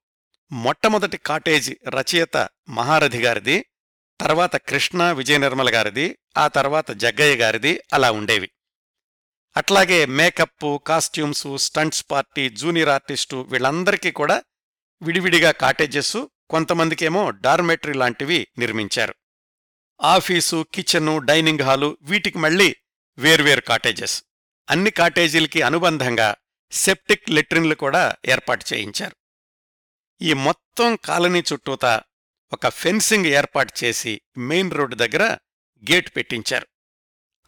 మొట్టమొదటి 0.52 1.18
కాటేజీ 1.18 1.78
రచయిత 1.88 2.50
మహారథి 2.70 3.22
గారిది 3.22 3.66
తర్వాత 4.22 4.56
కృష్ణ 4.56 5.12
విజయనిర్మల 5.12 5.76
గారిది 5.76 6.18
ఆ 6.38 6.48
తర్వాత 6.48 6.92
జగ్గయ్య 6.92 7.36
గారిది 7.36 7.82
అలా 7.94 8.12
ఉండేవి. 8.12 8.50
అట్లాగే 9.58 10.06
makeup 10.06 10.80
costumes 10.88 11.48
stunts 11.56 12.06
party 12.12 12.50
junior 12.50 12.90
artist 12.90 13.36
వీళ్ళందరికీ 13.36 14.12
కూడా 14.12 14.44
విడివిడిగా 15.02 15.52
కాటేజెస్ 15.52 16.18
కొంతమందికేమో 16.50 17.30
డార్మెటరీ 17.30 17.94
లాంటివి 17.94 18.48
నిర్మించారు. 18.58 19.16
ఆఫీసు 20.04 20.66
కిచెను 20.74 21.20
డైనింగ్ 21.20 21.62
హాలు 21.62 21.98
వీటికి 22.02 22.38
మళ్ళీ 22.38 22.76
వేర్వేరు 23.18 23.62
కాటేజెస్. 23.62 24.24
అన్ని 24.70 24.92
కాటేజీలకి 24.92 25.62
అనుబంధంగా 25.62 26.36
సెప్టిక్ 26.72 27.32
లెట్రిన్లు 27.32 27.76
కూడా 27.76 28.16
ఏర్పాటు 28.26 28.66
చేయించారు. 28.74 29.16
ఈ 30.22 30.34
మొత్తం 30.34 30.96
కాలనీ 31.06 31.44
చుట్టూతా 31.54 32.02
ఒక 32.54 32.68
ఫెన్సింగ్ 32.68 33.26
ఏర్పాటు 33.26 33.74
చేసి 33.84 34.22
మెయిన్ 34.38 34.72
రోడ్డు 34.72 34.96
దగ్గర 34.96 35.38
గేట్ 35.92 36.16
పెట్టించారు. 36.16 36.68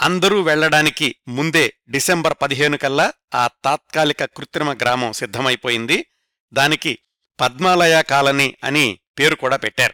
అందరూ 0.02 0.42
వెళ్ళడానికి 0.42 1.16
ముందే 1.28 1.74
డిసెంబర్ 1.90 2.34
పదిహేను 2.42 2.78
కల్లా 2.78 3.14
ఆ 3.36 3.48
తాత్కాలిక 3.48 4.26
కృత్రిమ 4.26 4.74
గ్రామం 4.74 5.14
సిద్ధమైపోయింది. 5.14 6.06
దానికి 6.54 7.00
పద్మాలయ 7.40 8.04
కాలనీ 8.04 8.58
అని 8.64 9.00
పేరు 9.20 9.36
కూడా 9.36 9.58
పెట్టారు. 9.58 9.94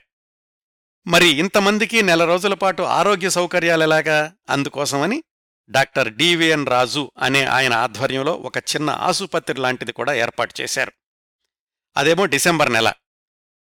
మరి 1.07 1.27
ఇంతమందికి 1.27 2.01
నెల 2.01 2.25
రోజుల 2.25 2.53
పాటు 2.53 2.81
ఆరోగ్య 2.81 3.29
సౌకర్యాలెలాగా 3.29 4.33
అందుకోసమని 4.49 5.23
డాక్టర్ 5.69 6.13
డివిఎన్ 6.13 6.67
రాజు 6.67 7.11
అనే 7.17 7.45
ఆయన 7.45 7.73
ఆధ్వర్యంలో 7.73 8.33
ఒక 8.33 8.57
చిన్న 8.57 8.89
ఆసుపత్రి 8.89 9.59
లాంటిది 9.59 9.91
కూడా 9.91 10.13
ఏర్పాటు 10.13 10.61
చేశారు. 10.61 10.91
అదేమో 11.97 12.25
డిసెంబర్ 12.25 12.73
నెల. 12.73 12.93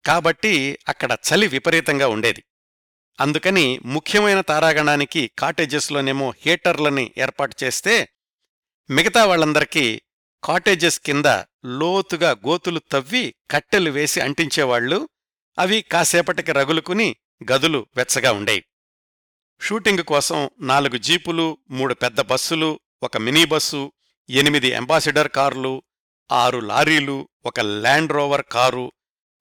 కాబట్టి 0.07 0.79
అక్కడ 0.89 1.13
చలి 1.13 1.47
విపరీతంగా 1.47 2.09
ఉండేది. 2.09 2.45
అందుకని 3.19 3.67
ముఖ్యమైన 3.87 4.41
తారాగణానికి 4.41 5.23
కాటేజెస్లోనేమో 5.39 6.29
హీటర్లని 6.45 7.05
ఏర్పాటు 7.19 7.55
చేస్తే 7.65 7.95
మిగతా 8.91 9.23
వాళ్ళందరికీ 9.25 9.85
కాటేజెస్ 10.43 10.99
కింద 11.01 11.29
లోతుగా 11.75 12.31
గోతులు 12.47 12.81
తవ్వి 12.93 13.25
కట్టెలు 13.51 13.91
వేసి 13.91 14.19
అంటించేవాళ్ళు 14.21 14.99
అవి 15.59 15.79
కాసేపటికి 15.93 16.53
రగులుకుని 16.53 17.09
గదులు 17.45 17.81
వెచ్చగా 17.97 18.31
ఉండేవి 18.33 18.65
షూటింగ్ 19.61 20.05
కోసం 20.05 20.39
నాలుగు 20.63 20.99
జీపులు 20.99 21.47
మూడు 21.71 21.95
పెద్ద 21.95 22.21
బస్సులు 22.21 22.71
ఒక 23.03 23.17
మినీ 23.19 23.45
బస్సు 23.45 23.81
ఎనిమిది 24.29 24.71
అంబాసిడర్ 24.75 25.29
కార్లు 25.29 25.73
ఆరు 26.31 26.61
లారీలు 26.61 27.17
ఒక 27.47 27.61
ల్యాండ్ 27.83 28.13
రోవర్ 28.13 28.45
కారు 28.53 28.85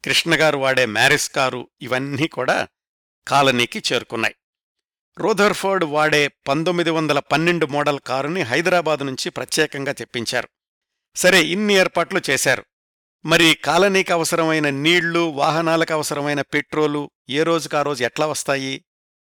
కృష్ణగారు 0.03 0.57
వాడే 0.57 0.85
మ్యారిస్ 0.95 1.29
కారు 1.29 1.61
ఇవన్నీ 1.81 2.27
కూడా 2.27 2.57
కాలనీకి 3.27 3.83
చేరుకున్నాయి. 3.93 4.35
రూథర్ఫోర్డ్ 5.17 5.85
వాడే 5.85 6.27
పంతొమ్మిది 6.27 6.89
వందల 6.89 7.19
పన్నెండు 7.19 7.65
మోడల్ 7.65 7.99
కారుని 7.99 8.41
హైదరాబాద్ 8.41 9.05
నుంచి 9.05 9.29
ప్రత్యేకంగా 9.29 9.91
తెప్పించారు. 9.91 10.49
సరే 11.15 11.43
ఇన్ని 11.43 11.73
ఏర్పాట్లు 11.73 12.21
చేశారు. 12.29 12.65
మరి 13.25 13.53
కాలనీకి 13.65 14.13
అవసరమైన 14.13 14.69
నీళ్ళు 14.69 15.19
వాహనాలకు 15.19 15.93
అవసరమైన 15.93 16.41
పెట్రోలు 16.41 17.11
ఏ 17.29 17.43
రోజుకా 17.43 17.81
రోజు 17.81 18.03
ఎట్లా 18.03 18.27
వస్తాయి? 18.27 18.85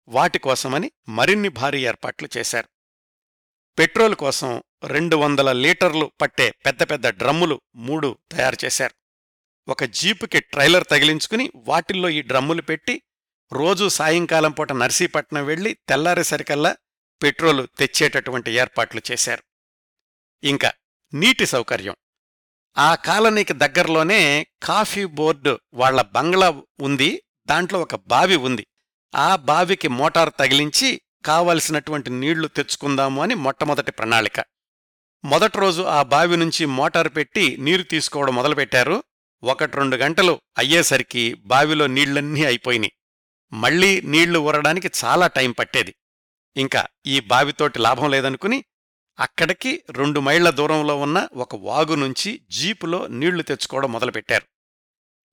వాటి 0.08 0.38
కోసమని 0.38 0.90
మరిన్ని 1.08 1.48
భారీ 1.48 1.86
ఏర్పాట్లు 1.86 2.28
చేశారు. 2.36 2.68
పెట్రోల్ 3.78 4.14
కోసం 4.14 4.62
రెండు 4.84 5.16
వందల 5.16 5.52
లీటర్లు 5.52 6.12
పట్టే 6.20 6.54
పెద్ద 6.66 6.82
పెద్ద 6.82 7.06
డ్రమ్ములు 7.06 7.60
మూడు 7.74 8.18
తయారు 8.32 8.56
చేశారు. 8.64 8.94
ఒక 9.70 9.84
జీపుకి 9.84 10.40
ట్రైలర్ 10.40 10.84
తగిలించుకుని 10.90 11.50
వాటిల్లో 11.56 12.08
ఈ 12.08 12.22
డ్రమ్ములు 12.22 12.62
పెట్టి 12.62 13.02
రోజూ 13.52 13.88
సాయంకాలం 13.88 14.52
పూట 14.52 14.72
నర్సీపట్నం 14.72 15.46
వెళ్ళి 15.46 15.78
తెల్లారేసరికల్లా 15.88 16.76
పెట్రోలు 17.22 17.68
తెచ్చేటటువంటి 17.78 18.50
ఏర్పాట్లు 18.50 19.02
చేశారు. 19.12 19.42
ఇంకా 20.44 20.72
నీటి 21.14 21.46
సౌకర్యం. 21.46 21.96
ఆ 22.78 22.94
కాలనీకి 22.94 23.52
దగ్గరలోనే 23.52 24.46
కాఫీ 24.62 25.04
బోర్డు 25.04 25.60
వాళ్ళ 25.74 26.02
బంగ్లా 26.02 26.62
ఉంది 26.80 27.22
దాంట్లో 27.46 27.80
ఒక 27.80 27.94
బావి 27.94 28.36
ఉంది. 28.36 28.66
ఆ 29.14 29.36
బావికి 29.36 29.88
మోటార్ 29.88 30.30
తగిలించి 30.38 31.00
కావలసినటువంటి 31.24 32.10
నీళ్ళు 32.10 32.48
తెచ్చుకుందాము 32.48 33.22
అని 33.22 33.34
మొట్టమొదటి 33.34 33.92
ప్రణాళిక. 33.92 34.44
మొదటి 35.24 35.58
రోజు 35.58 35.82
ఆ 35.82 36.02
బావి 36.02 36.36
నుంచి 36.36 36.66
మోటార్ 36.66 37.08
పెట్టి 37.08 37.56
నీరు 37.56 37.82
తీసుకోవడం 37.82 38.34
మొదలుపెట్టారు. 38.34 39.04
ఒకటి 39.42 39.76
రెండు 39.76 39.96
గంటలు 39.96 40.40
అయ్యేసరికి 40.58 41.34
బావిలో 41.34 41.86
నీళ్ళన్నీ 41.86 42.44
అయిపోయినాయి. 42.44 42.92
మళ్ళీ 43.54 44.00
నీళ్ళు 44.00 44.38
ఊరడానికి 44.38 44.90
చాలా 45.04 45.26
టైం 45.26 45.52
పట్టేది. 45.52 45.94
ఇంకా 46.56 46.86
ఈ 47.06 47.20
బావితోటి 47.20 47.78
లాభం 47.78 48.10
లేదనుకుని 48.10 48.64
అక్కడికి 49.18 49.84
రెండు 49.90 50.20
మైళ్ళ 50.20 50.50
దూరంలో 50.50 50.96
ఉన్న 50.96 51.28
ఒక 51.34 51.56
వాగు 51.56 51.94
నుంచి 51.94 52.40
జీపులో 52.50 53.06
నీళ్ళు 53.06 53.42
తెచ్చుకోవడం 53.42 53.92
మొదలుపెట్టారు. 53.92 54.46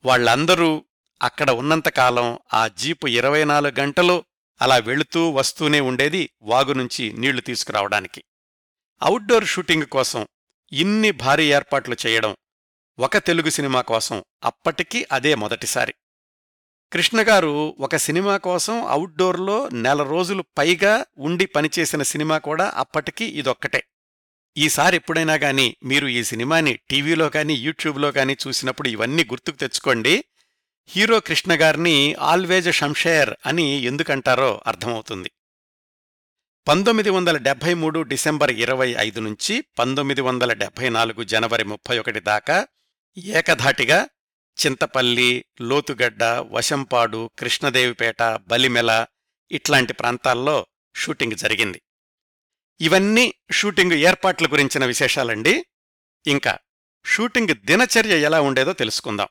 వాళ్ళందరూ 0.06 0.86
అక్కడ 1.22 1.52
ఉన్నంతకాలం 1.52 2.40
ఆ 2.54 2.68
జీపు 2.68 3.08
ఇరవై 3.08 3.44
నాలుగు 3.44 3.80
గంటలు 3.80 4.24
అలా 4.62 4.78
వెళుతూ 4.78 5.30
వస్తూనే 5.30 5.80
ఉండేది 5.80 6.30
వాగు 6.42 6.74
నుంచి 6.74 7.14
నీళ్ళు 7.14 7.42
తీసుకురావడానికి. 7.42 8.24
అవుట్డోర్ 9.02 9.46
షూటింగ్ 9.46 9.86
కోసం 9.86 10.28
ఇన్ని 10.72 11.12
భారీ 11.12 11.54
ఏర్పాట్లు 11.54 11.96
చేయడం 12.08 12.36
ఒక 13.00 13.18
తెలుగు 13.18 13.50
సినిమా 13.50 13.82
కోసం 13.82 14.24
అప్పటికీ 14.44 15.06
అదే 15.12 15.36
మొదటిసారి. 15.36 15.94
కృష్ణగారు 16.92 17.76
ఒక 17.80 17.96
సినిమా 17.96 18.38
కోసం 18.38 18.86
అవుట్డోర్లో 18.88 19.70
నెల 19.70 20.04
రోజులు 20.04 20.44
పైగా 20.58 21.06
ఉండి 21.18 21.46
పనిచేసిన 21.46 22.04
సినిమా 22.04 22.38
కూడా 22.38 22.74
అప్పటికి 22.76 23.26
ఇదొక్కటే. 23.26 23.84
ఈసారి 24.58 24.96
ఎప్పుడైనా 24.96 25.34
గాని 25.34 25.76
మీరు 25.84 26.08
ఈ 26.08 26.24
సినిమాని 26.24 26.80
టీవీలో 26.90 27.30
కానీ 27.30 27.54
యూట్యూబ్లో 27.54 28.12
కానీ 28.12 28.38
చూసినప్పుడు 28.48 28.90
ఇవన్నీ 28.90 29.24
గుర్తుకు 29.24 29.58
తెచ్చుకోండి. 29.58 30.24
హీరో 30.88 31.20
కృష్ణగారిని 31.20 32.16
ఆల్వేజ్ 32.20 32.74
షంషేర్ 32.74 33.34
అని 33.46 33.64
ఎందుకంటారో 33.64 34.62
అర్థమవుతుంది. 34.68 35.32
పంతొమ్మిది 36.68 37.10
వందల 37.10 37.38
డెబ్బై 37.38 37.74
మూడు 37.74 38.02
డిసెంబర్ 38.02 38.52
ఇరవై 38.52 38.96
ఐదు 38.98 39.20
నుంచి 39.20 39.62
పంతొమ్మిది 39.80 40.22
వందల 40.22 40.54
డెబ్బై 40.54 40.90
నాలుగు 40.90 41.24
జనవరి 41.24 41.64
ముప్పై 41.64 42.00
ఒకటి 42.00 42.20
దాకా 42.20 42.68
ఏకధాటిగా 43.18 44.08
చింతపల్లి 44.66 45.46
లోతుగడ్డ 45.62 46.24
వశంపాడు 46.24 47.30
కృష్ణదేవిపేట 47.40 48.24
బలిమెల 48.24 49.06
ఇట్లాంటి 49.52 49.94
ప్రాంతాల్లో 49.94 50.66
షూటింగ్ 50.96 51.34
జరిగింది. 51.34 51.82
ఇవన్నీ 52.82 53.34
షూటింగ్ 53.52 53.92
ఏర్పాట్ల 53.92 54.46
గురించిన 54.46 54.86
విశేషాలండి. 54.86 55.66
ఇంకా 56.28 56.60
షూటింగ్ 57.06 57.56
దినచర్య 57.66 58.22
ఎలా 58.22 58.42
ఉండేదో 58.42 58.74
తెలుసుకుందాం. 58.74 59.28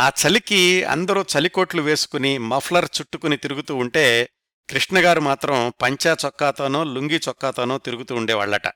ఆ 0.00 0.08
చలికి 0.08 0.84
అందరూ 0.84 1.24
చలికోట్లు 1.38 1.82
వేసుకుని 1.82 2.38
మఫ్లర్ 2.38 2.88
చుట్టుకుని 3.00 3.36
తిరుగుతూ 3.36 3.76
ఉంటే 3.76 4.28
కృష్ణగారు 4.70 5.20
మాత్రం 5.20 5.72
పంచా 5.82 6.16
చొక్కాతోనో 6.26 6.84
లుంగి 6.84 7.20
చొక్కాతోనో 7.28 7.78
తిరుగుతూ 7.78 8.14
ఉండేవాళ్ళట 8.14 8.68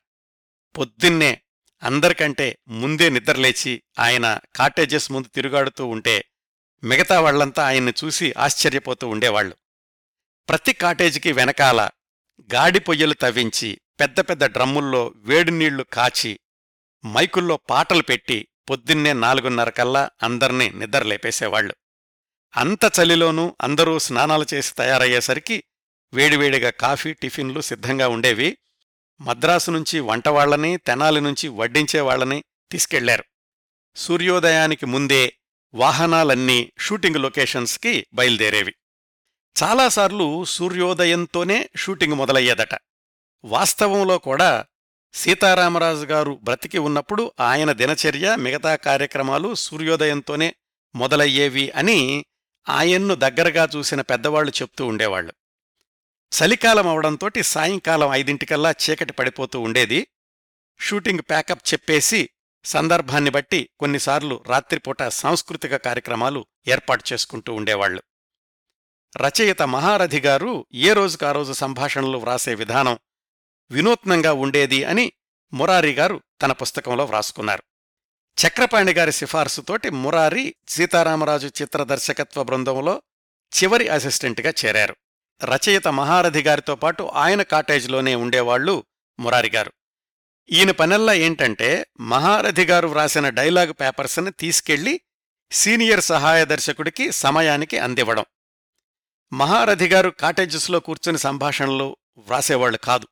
పొద్దున్నే 0.79 1.41
అందరికంటే 1.85 2.59
ముందే 2.69 3.09
నిద్రలేచి 3.09 3.83
ఆయన 3.99 4.41
కాటేజెస్ 4.57 5.13
ముందు 5.13 5.29
తిరుగాడుతూ 5.29 5.87
ఉంటే 5.87 6.25
మిగతా 6.85 7.21
వాళ్ళంతా 7.21 7.67
ఆయన్ని 7.67 7.93
చూసి 8.05 8.35
ఆశ్చర్యపోతూ 8.39 9.09
ఉండేవాళ్ళు 9.09 9.57
ప్రతి 10.49 10.73
కాటేజీకి 10.73 11.33
వెనకాల 11.33 11.91
గాడి 12.55 12.79
పొయ్యలు 12.79 13.15
తవ్వించి 13.15 13.81
పెద్ద 14.01 14.21
పెద్ద 14.21 14.45
డ్రమ్ముల్లో 14.45 15.13
వేడినీళ్ళు 15.17 15.83
కాచి 15.83 16.41
మైకుల్లో 17.07 17.57
పాటలు 17.57 18.03
పెట్టి 18.03 18.49
పొద్దున్నే 18.71 19.13
నాలుగున్నరకల్లా 19.13 20.11
అందర్నీ 20.23 20.69
నిద్రలేపేసేవాళ్ళు 20.71 21.75
అంత 22.57 22.93
చలిలోనూ 23.01 23.57
అందరూ 23.61 23.99
స్నానాలు 23.99 24.47
చేసి 24.55 24.75
తయారయ్యేసరికి 24.75 25.65
వేడివేడిగా 26.13 26.71
కాఫీ 26.71 27.13
టిఫిన్లు 27.13 27.61
సిద్ధంగా 27.61 28.09
ఉండేవి. 28.09 28.59
మద్రాసు 29.23 29.71
నుంచి 29.71 30.01
వంటవాళ్ళని 30.01 30.77
తెనాలి 30.77 31.21
నుంచి 31.21 31.49
వడ్డించేవాళ్ళని 31.49 32.45
తీసుకెళ్ళారు. 32.71 33.25
సూర్యోదయానికి 33.97 34.87
ముందే 34.87 35.33
వాహనాలన్నీ 35.75 36.73
షూటింగ్ 36.79 37.17
లొకేషన్స్కి 37.17 38.07
బయలుదేరేవి. 38.15 38.75
చాలాసార్లు 39.57 40.45
సూర్యోదయంతోనే 40.45 41.71
షూటింగ్ 41.77 42.15
మొదలయ్యేదట. 42.15 42.75
వాస్తవంలో 43.45 44.19
కూడా 44.19 44.65
సీతారామరాజు 45.15 46.07
గారు 46.07 46.41
బ్రతికి 46.43 46.79
ఉన్నప్పుడు 46.79 47.33
ఆయన 47.41 47.73
దినచర్య 47.73 48.37
మిగతా 48.37 48.77
కార్యక్రమాలు 48.77 49.55
సూర్యోదయంతోనే 49.55 50.55
మొదలయ్యేవి 50.95 51.71
అని 51.71 52.25
ఆయన్ను 52.69 53.15
దగ్గరగా 53.15 53.69
చూసిన 53.77 54.01
పెద్దవాళ్ళు 54.01 54.53
చెప్తూ 54.63 54.87
ఉండేవాళ్ళు 54.87 55.33
చలికాలం 56.33 56.89
అవడంతోటి 56.89 57.43
సాయంకాలం 57.43 58.09
ఐదింటికల్లా 58.13 58.71
చీకటి 58.71 59.13
పడిపోతూ 59.13 59.61
ఉండేది. 59.61 60.07
షూటింగ్ 60.81 61.21
ప్యాకప్ 61.21 61.73
చెప్పేసి 61.73 62.31
సందర్భాన్ని 62.65 63.31
బట్టి 63.31 63.69
కొన్నిసార్లు 63.81 64.45
రాత్రిపూట 64.47 65.03
సాంస్కృతిక 65.03 65.77
కార్యక్రమాలు 65.77 66.47
ఏర్పాటు 66.69 67.05
చేసుకుంటూ 67.13 67.55
ఉండేవాళ్ళు 67.55 68.03
రచయిత 69.17 69.63
మహారథి 69.63 70.21
గారు 70.21 70.67
ఏ 70.75 70.93
రోజుకా 70.93 71.33
రోజు 71.33 71.53
సంభాషణలు 71.53 72.19
వ్రాసే 72.19 72.55
విధానం 72.55 72.99
వినూత్నంగా 73.71 74.33
ఉండేది 74.33 74.85
అని 74.85 75.13
మురారి 75.53 75.93
గారు 75.93 76.23
తన 76.43 76.53
పుస్తకంలో 76.53 77.05
వ్రాసుకున్నారు. 77.05 77.63
చక్రపాణి 78.39 78.93
గారి 78.93 79.13
సిఫార్సుతోటి 79.13 79.91
మురారి 79.91 80.55
సీతారామరాజు 80.69 81.51
చిత్ర 81.63 81.83
దర్శకత్వ 81.83 82.43
బృందంలో 82.43 83.03
చివరి 83.53 83.89
అసిస్టెంట్గా 83.89 84.53
చేరారు. 84.65 84.97
రచయిత 85.41 85.89
మహారథి 85.89 86.43
గారితో 86.43 86.75
పాటు 86.75 87.03
ఆయన 87.03 87.43
కాటేజ్లోనే 87.43 88.15
ఉండేవాళ్ళు 88.15 88.85
మురారిగారు 89.21 89.73
ఈయన 90.51 90.71
పనల్లా 90.71 91.13
ఏంటంటే 91.13 91.87
మహారథి 92.01 92.65
గారు 92.65 92.89
వ్రాసిన 92.89 93.29
డైలాగ్ 93.29 93.73
పేపర్స్ని 93.73 94.31
తీసుకెళ్ళి 94.31 95.01
సీనియర్ 95.53 96.01
సహాయ 96.01 96.45
దర్శకుడికి 96.45 97.13
సమయానికి 97.13 97.79
అందివ్వడం. 97.79 98.25
మహారథి 99.33 99.89
గారు 99.89 100.11
కాటేజెస్లో 100.11 100.81
కూర్చుని 100.81 101.19
సంభాషణలు 101.19 101.97
వ్రాసేవాళ్ళు 102.19 102.79
కాదు. 102.79 103.09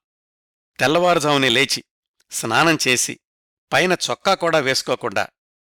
తెల్లవారుజామునే 0.78 1.48
లేచి 1.48 1.84
స్నానం 2.30 2.78
చేసి 2.88 3.20
పైన 3.72 3.92
చొక్కా 3.92 4.34
కూడా 4.34 4.58
వేసుకోకుండా 4.58 5.28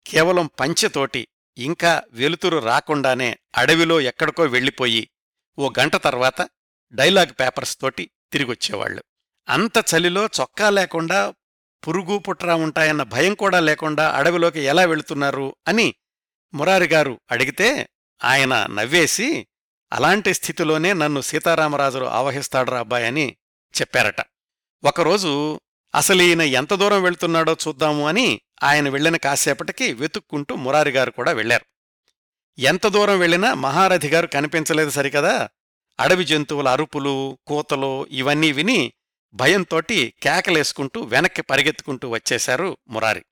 కేవలం 0.07 0.49
పంచెతోటి 0.59 1.27
ఇంకా 1.57 2.03
వెలుతురు 2.09 2.57
రాకుండానే 2.57 3.39
అడవిలో 3.55 4.01
ఎక్కడికో 4.01 4.43
వెళ్ళిపోయి 4.43 5.09
ఓ 5.59 5.69
గంట 5.79 5.95
తర్వాత 5.95 6.49
డైలాగ్ 6.93 7.33
పేపర్స్ 7.39 7.77
తోటి 7.77 8.09
తిరిగొచ్చేవాళ్ళు 8.31 9.03
అంత 9.47 9.83
చలిలో 9.91 10.25
చొక్కా 10.25 10.69
లేకుండా 10.69 11.33
పురుగు 11.87 12.17
పుట్రా 12.17 12.55
ఉంటాయన్న 12.55 13.03
భయం 13.03 13.35
కూడా 13.35 13.59
లేకుండా 13.59 14.11
అడవిలోకి 14.11 14.59
ఎలా 14.59 14.85
వెళుతున్నారు 14.85 15.55
అని 15.67 15.95
మురారిగారు 16.53 17.21
అడిగితే 17.31 17.89
ఆయన 18.23 18.65
నవ్వేసి 18.71 19.47
అలాంటి 19.91 20.33
స్థితిలోనే 20.33 20.93
నన్ను 20.93 21.21
సీతారామరాజులు 21.21 22.05
ఆవహిస్తాడ్రా 22.05 22.79
అబ్బాయని 22.79 23.37
చెప్పారట. 23.81 24.21
ఒకరోజు 24.83 25.61
అసలీయన 25.95 26.41
ఎంత 26.41 26.73
దూరం 26.73 27.01
వెళ్తున్నాడో 27.01 27.57
చూద్దాము 27.67 28.07
అని 28.07 28.41
ఆయన 28.63 28.89
వెళ్ళిన 28.89 29.17
కాసేపటికి 29.17 29.93
వెతుక్కుంటూ 29.93 30.55
మురారిగారు 30.55 31.11
కూడా 31.11 31.31
వెళ్ళారు 31.31 31.65
ఎంత 32.59 32.87
దూరం 32.87 33.19
వెళ్ళినా 33.19 33.53
మహారథి 33.53 34.07
గారు 34.07 34.27
కనిపించలేదు 34.27 34.89
సరికదా? 34.89 35.49
అడవి 35.99 36.25
జంతువుల 36.25 36.67
అరుపులు 36.67 37.39
కూతలు 37.47 38.07
ఇవన్నీ 38.11 38.51
విని 38.51 38.93
భయంతోటి 39.33 40.13
కేకలేసుకుంటూ 40.23 41.01
వెనక్కి 41.01 41.41
పరిగెత్తుకుంటూ 41.41 42.09
వచ్చేశారు 42.09 42.77
మురారి. 42.87 43.25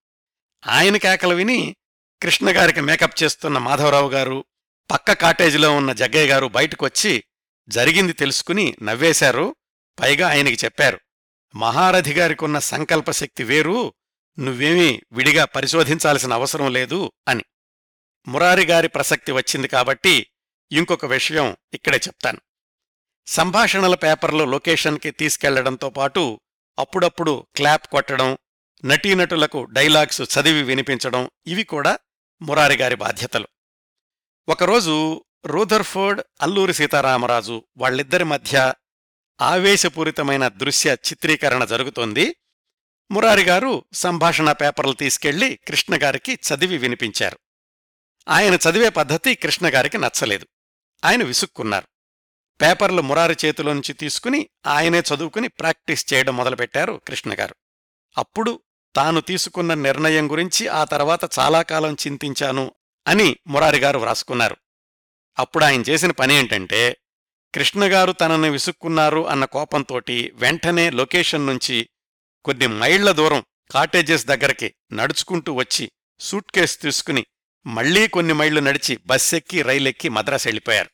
ఆయన 0.68 0.98
కేకలు 0.98 1.36
విని 1.36 1.76
కృష్ణగారికి 2.22 2.82
మేకప్ 2.82 3.24
చేస్తున్న 3.24 3.58
మాధవరావు 3.58 4.10
గారు 4.10 4.46
పక్క 4.92 5.12
కాటేజీలో 5.12 5.76
ఉన్న 5.76 5.94
జగ్గయ్య 5.94 6.28
గారు 6.28 6.46
బయటకొచ్చి 6.48 7.24
జరిగింది 7.70 8.14
తెలుసుకుని 8.14 8.76
నవ్వేశారు 8.84 9.56
పైగా 10.00 10.30
ఆయనకి 10.30 10.66
చెప్పారు 10.66 11.00
మహారథి 11.56 12.14
గారికున్న 12.14 12.60
సంకల్పశక్తి 12.60 13.44
వేరు 13.44 13.94
నువ్వేమీ 14.40 15.02
విడిగా 15.12 15.46
పరిశోధించాల్సిన 15.46 16.34
అవసరం 16.34 16.74
లేదు 16.74 17.12
అని. 17.28 17.44
మురారిగారి 18.28 18.88
ప్రసక్తి 18.88 19.32
వచ్చింది 19.32 19.68
కాబట్టి 19.68 20.28
ఇంకొక 20.72 21.06
విషయం 21.06 21.58
ఇక్కడే 21.74 21.98
చెప్తాను. 21.98 22.40
సంభాషణల 23.28 23.96
పేపర్లు 23.96 24.44
లొకేషన్కి 24.44 25.12
తీసుకెళ్ళడంతో 25.12 25.90
పాటు 25.90 26.40
అప్పుడప్పుడు 26.80 27.48
క్లాప్ 27.56 27.88
కొట్టడం 27.88 28.38
నటీనటులకు 28.86 29.64
డైలాగ్స్ 29.64 30.22
చదివి 30.22 30.64
వినిపించడం 30.64 31.30
ఇవి 31.48 31.64
కూడా 31.64 32.00
మురారిగారి 32.42 32.96
బాధ్యతలు. 32.96 33.48
ఒకరోజు 34.48 35.26
రూథర్ఫోర్డ్ 35.46 36.22
అల్లూరి 36.42 36.74
సీతారామరాజు 36.74 37.64
వాళ్ళిద్దరి 37.78 38.24
మధ్య 38.24 38.74
ఆవేశపూరితమైన 39.42 40.48
దృశ్య 40.48 40.92
చిత్రీకరణ 40.92 41.66
జరుగుతోంది. 41.66 42.36
మురారిగారు 43.12 43.86
సంభాషణ 43.94 44.52
పేపర్లు 44.52 44.94
తీసుకెళ్ళి 44.94 45.60
కృష్ణగారికి 45.68 46.34
చదివి 46.34 46.78
వినిపించారు. 46.78 47.40
ఆయన 48.28 48.54
చదివే 48.54 48.90
పద్ధతి 48.90 49.36
కృష్ణగారికి 49.36 49.98
నచ్చలేదు. 49.98 50.48
ఆయన 51.06 51.24
విసుక్కున్నారు. 51.24 51.88
పేపర్లు 52.62 53.02
మురారి 53.02 53.36
చేతిలోంచి 53.46 53.94
తీసుకుని 53.94 54.50
ఆయనే 54.66 55.00
చదువుకుని 55.00 55.48
ప్రాక్టీస్ 55.48 56.14
చేయడం 56.14 56.38
మొదలుపెట్టారు 56.38 57.02
కృష్ణగారు 57.08 57.56
అప్పుడు 58.18 58.60
తాను 58.96 59.22
తీసుకున్న 59.22 59.74
నిర్ణయం 59.74 60.32
గురించి 60.32 60.68
ఆ 60.68 60.84
తర్వాత 60.84 61.40
చాలా 61.40 61.62
కాలం 61.62 61.94
చింతించాను 61.94 62.76
అని 63.08 63.38
మురారిగారు 63.48 63.98
వ్రాసుకున్నారు. 63.98 64.58
అప్పుడు 65.40 65.66
ఆయన 65.66 65.82
చేసిన 65.82 66.12
పనేంటంటే 66.12 66.98
కృష్ణగారు 67.56 68.12
తనని 68.12 68.50
విసుక్కున్నారు 68.50 69.28
అన్న 69.28 69.46
కోపంతోటి 69.46 70.32
వెంటనే 70.36 70.90
లొకేషన్ 70.90 71.48
నుంచి 71.48 71.90
కొన్ని 72.46 72.68
మైళ్ళ 72.68 73.12
దూరం 73.12 73.44
కాటేజెస్ 73.72 74.26
దగ్గరికి 74.26 74.74
నడుచుకుంటూ 74.94 75.54
వచ్చి 75.54 75.92
సూట్ 76.20 76.52
కేసు 76.52 76.78
తీసుకుని 76.78 77.26
మళ్ళీ 77.66 78.08
కొన్ని 78.08 78.34
మైళ్ళు 78.34 78.60
నడిచి 78.60 79.00
బస్సెక్కి 79.06 79.62
రైలెక్కి 79.62 80.10
మద్రాసు 80.10 80.48
వెళ్ళిపోయారు. 80.48 80.90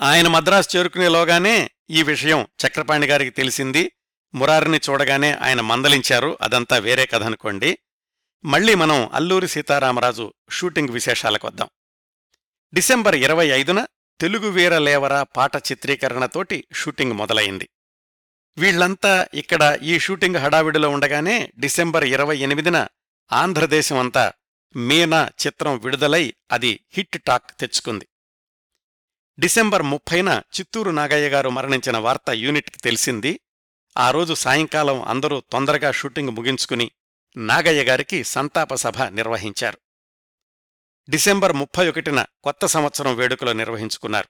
ఆయన 0.00 0.28
మద్రాసు 0.28 0.76
చేరుకునేలోగానే 0.76 1.70
ఈ 1.90 2.02
విషయం 2.02 2.46
చక్రపాణి 2.66 3.06
గారికి 3.06 3.30
తెలిసింది. 3.30 3.92
మురారిని 4.34 4.80
చూడగానే 4.90 5.32
ఆయన 5.32 5.60
మందలించారు. 5.60 6.38
అదంతా 6.40 6.78
వేరే 6.78 7.06
కథ 7.06 7.22
అనుకోండి. 7.22 7.78
మళ్ళీ 8.44 8.74
మనం 8.74 9.10
అల్లూరి 9.12 9.48
సీతారామరాజు 9.48 10.32
షూటింగ్ 10.50 10.88
విశేషాలకు 10.88 11.46
వద్దాం. 11.46 11.68
డిసెంబర్ 12.74 13.14
ఇరవై 13.14 13.46
ఐదున 13.46 13.86
తెలుగు 14.20 14.48
వీర 14.48 14.78
లేవరా 14.78 15.22
పాట 15.22 15.56
చిత్రీకరణతోటి 15.56 16.64
షూటింగ్ 16.74 17.12
మొదలైంది. 17.12 17.68
వీళ్ళంతా 18.58 19.26
ఇక్కడ 19.34 19.78
ఈ 19.82 19.98
షూటింగ్ 19.98 20.36
హడావిడిలో 20.36 20.90
ఉండగానే 20.90 21.52
డిసెంబర్ 21.58 22.04
ఇరవై 22.04 22.38
ఎనిమిదిన 22.38 22.86
ఆంధ్రదేశమంతా 23.32 24.32
మీనా 24.76 25.30
చిత్రం 25.46 25.78
విడుదలై 25.78 26.34
అది 26.52 26.80
హిట్ 26.90 27.22
టాక్ 27.22 27.60
తెచ్చుకుంది. 27.60 28.08
డిసెంబర్ 29.38 29.82
ముప్పైన 29.82 30.42
చిత్తూరు 30.60 30.90
నాగయ్య 30.90 31.28
గారు 31.28 31.48
మరణించిన 31.48 31.96
వార్త 31.96 32.30
యూనిట్కి 32.30 32.78
తెలిసింది. 32.78 33.40
ఆ 33.98 34.10
రోజు 34.10 34.34
సాయంకాలం 34.34 35.02
అందరూ 35.02 35.42
తొందరగా 35.52 35.92
షూటింగ్ 35.92 36.28
ముగించుకుని 36.28 36.90
నాగయ్య 37.36 37.84
గారికి 37.84 38.24
సంతాప 38.24 38.74
సభ 38.74 39.02
నిర్వహించారు. 39.02 39.78
డిసెంబర్ 41.10 41.52
ముప్పై 41.52 41.88
ఒకటిన 41.88 42.24
కొత్త 42.42 42.66
సంవత్సరం 42.66 43.14
వేడుకలు 43.16 43.50
నిర్వహించుకున్నారు. 43.50 44.28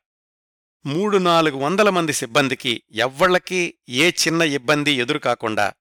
మూడు 0.86 1.18
నాలుగు 1.18 1.58
వందల 1.58 1.90
మంది 1.90 2.12
సిబ్బందికి 2.12 2.82
ఎవ్వళ్ళకీ 2.92 3.74
ఏ 3.88 4.10
చిన్న 4.10 4.42
ఇబ్బంది 4.42 4.92
ఎదురుకాకుండా 4.92 5.72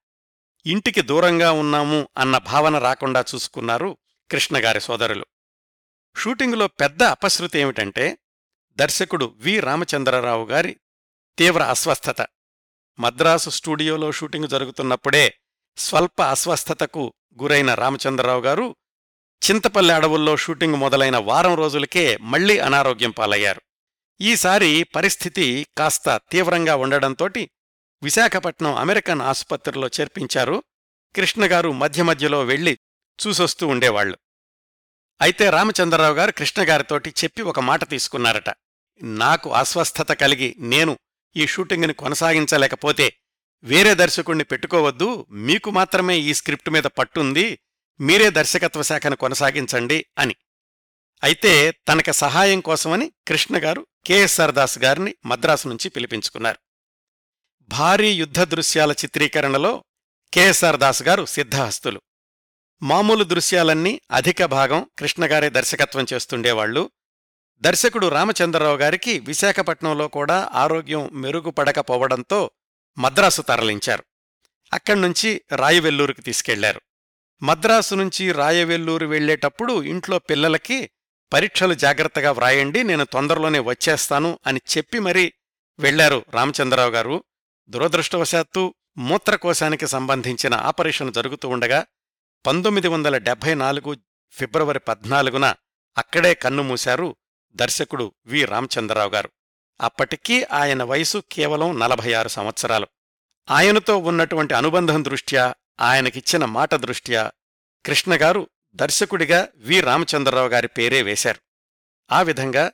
ఇంటికి 0.66 1.02
దూరంగా 1.02 1.52
ఉన్నాము 1.52 2.10
అన్న 2.18 2.38
భావన 2.38 2.78
రాకుండా 2.78 3.26
చూసుకున్నారు 3.36 3.98
కృష్ణగారి 4.32 4.82
సోదరులు. 4.82 5.26
షూటింగులో 6.18 6.68
పెద్ద 6.68 7.04
అపశృతి 7.04 7.60
ఏమిటంటే 7.60 8.18
దర్శకుడు 8.76 9.36
వి. 9.38 9.60
రామచంద్రరావు 9.60 10.46
గారి 10.46 10.78
తీవ్ర 11.38 11.64
అస్వస్థత. 11.64 12.28
మద్రాసు 13.00 13.50
స్టూడియోలో 13.50 14.12
షూటింగ్ 14.12 14.48
జరుగుతున్నప్పుడే 14.48 15.34
స్వల్ప 15.78 16.22
అస్వస్థతకు 16.22 17.14
గురైన 17.42 17.74
రామచంద్రరావు 17.74 18.42
గారు 18.42 18.76
చింతపల్లి 19.52 19.94
అడవుల్లో 19.94 20.38
షూటింగ్ 20.38 20.76
మొదలైన 20.76 21.18
వారం 21.18 21.56
రోజులకే 21.56 22.18
మళ్ళీ 22.18 22.60
అనారోగ్యం 22.60 23.12
పాలయ్యారు. 23.12 23.62
ఈసారి 24.22 24.84
పరిస్థితి 24.84 25.68
కాస్త 25.78 26.22
తీవ్రంగా 26.32 26.76
ఉండడంతోటి 26.76 27.50
విశాఖపట్నం 28.04 28.76
అమెరికన్ 28.76 29.22
ఆసుపత్రిలో 29.22 29.88
చేర్పించారు. 29.88 30.64
కృష్ణగారు 31.16 31.72
మధ్య 31.72 32.04
మధ్యలో 32.04 32.44
వెళ్ళి 32.44 32.78
చూసొస్తూ 33.28 33.68
ఉండేవాళ్ళు 33.68 34.18
అయితే 35.22 35.50
రామచంద్రరావు 35.50 36.16
గారు 36.16 36.32
కృష్ణగారితోటి 36.32 37.14
చెప్పి 37.24 37.42
ఒక 37.42 37.60
మాట 37.60 37.90
తీసుకున్నారట. 37.90 38.50
నాకు 39.02 39.54
అస్వస్థత 39.54 40.12
కలిగి 40.12 40.56
నేను 40.60 41.00
ఈ 41.36 41.48
షూటింగ్ని 41.48 41.94
కొనసాగించలేకపోతే 41.94 43.14
వేరే 43.64 43.96
దర్శకుణ్ణి 43.96 44.44
పెట్టుకోవద్దు 44.44 45.26
మీకు 45.32 45.70
మాత్రమే 45.72 46.18
ఈ 46.18 46.34
స్క్రిప్ట్ 46.34 46.70
మీద 46.70 46.84
పట్టుంది 46.84 47.60
మీరే 48.00 48.30
దర్శకత్వ 48.30 48.82
శాఖను 48.82 49.16
కొనసాగించండి 49.16 50.06
అని. 50.18 50.36
అయితే 51.24 51.72
తనకి 51.72 52.14
సహాయం 52.14 52.60
కోసమని 52.60 53.12
కృష్ణగారు 53.28 53.88
కెఎస్ఆర్ 54.06 54.52
దాస్ 54.52 54.80
గారిని 54.80 55.16
మద్రాసు 55.26 55.68
నుంచి 55.68 55.90
పిలిపించుకున్నారు. 55.90 56.60
భారీ 57.62 58.12
యుద్ధ 58.12 58.42
దృశ్యాల 58.42 58.92
చిత్రీకరణలో 58.92 59.84
కెఎస్ఆర్ 60.34 60.78
దాస్ 60.78 61.04
గారు 61.04 61.26
సిద్ధహస్తులు. 61.26 62.02
మామూలు 62.84 63.24
దృశ్యాలన్నీ 63.24 64.02
అధిక 64.12 64.46
భాగం 64.46 64.90
కృష్ణగారే 65.00 65.50
దర్శకత్వం 65.50 66.06
చేస్తుండేవాళ్ళు 66.14 66.90
దర్శకుడు 67.62 68.08
రామచంద్రరావు 68.08 68.78
గారికి 68.78 69.20
విశాఖపట్నంలో 69.20 70.08
కూడా 70.08 70.50
ఆరోగ్యం 70.54 71.10
మెరుగుపడకపోవడంతో 71.14 72.52
మద్రాసు 72.98 73.42
తరలించారు. 73.42 74.04
అక్కడ్నుంచి 74.74 75.42
రాయవెల్లూరుకి 75.56 76.22
తీసుకెళ్ళారు. 76.22 76.82
మద్రాసు 77.44 77.96
నుంచి 77.96 78.32
రాయవెల్లూరు 78.32 79.06
వెళ్ళేటప్పుడు 79.06 79.84
ఇంట్లో 79.84 80.20
పిల్లలకి 80.20 80.90
పరీక్షలు 81.34 81.74
జాగ్రత్తగా 81.74 82.32
వ్రాయండి 82.32 82.84
నేను 82.84 83.06
తొందరలోనే 83.06 83.60
వచ్చేస్తాను 83.60 84.40
అని 84.48 84.62
చెప్పి 84.78 85.00
మరీ 85.00 85.34
వెళ్ళారు 85.80 86.26
రామచంద్రరావు 86.34 86.92
గారు. 86.92 87.24
దురదృష్టవశాత్తు 87.70 88.76
మూత్రకోశానికి 88.98 89.88
సంబంధించిన 89.88 90.54
ఆపరేషన్ 90.54 91.14
జరుగుతూ 91.14 91.50
ఉండగా 91.50 91.86
పంతొమ్మిది 92.46 92.88
వందల 92.88 93.18
డెబ్బై 93.18 93.54
నాలుగు 93.54 93.98
ఫిబ్రవరి 94.32 94.80
పద్నాలుగున 94.80 95.56
అక్కడే 95.98 96.34
కన్నుమూశారు 96.34 97.16
దర్శకుడు 97.52 98.14
వి. 98.26 98.46
రామచంద్రరావు 98.46 99.10
గారు. 99.10 99.30
అప్పటికీ 99.82 100.44
ఆయన 100.44 100.84
వయసు 100.84 101.24
కేవలం 101.32 101.80
నలభై 101.80 102.14
ఆరు 102.14 102.28
సంవత్సరాలు. 102.28 102.88
ఆయనతో 103.50 103.98
ఉన్నటువంటి 103.98 104.54
అనుబంధం 104.54 105.06
దృష్ట్యా 105.06 105.56
ఆయనకిచ్చిన 105.82 106.46
మాట 106.46 106.76
దృష్ట్యా 106.76 107.32
కృష్ణగారు 107.86 108.50
దర్శకుడిగా 108.74 109.48
వి. 109.56 109.82
రామచంద్రరావు 109.82 110.48
గారి 110.48 110.68
పేరే 110.68 111.02
వేశారు. 111.02 111.40
ఆ 112.12 112.22
విధంగా 112.22 112.72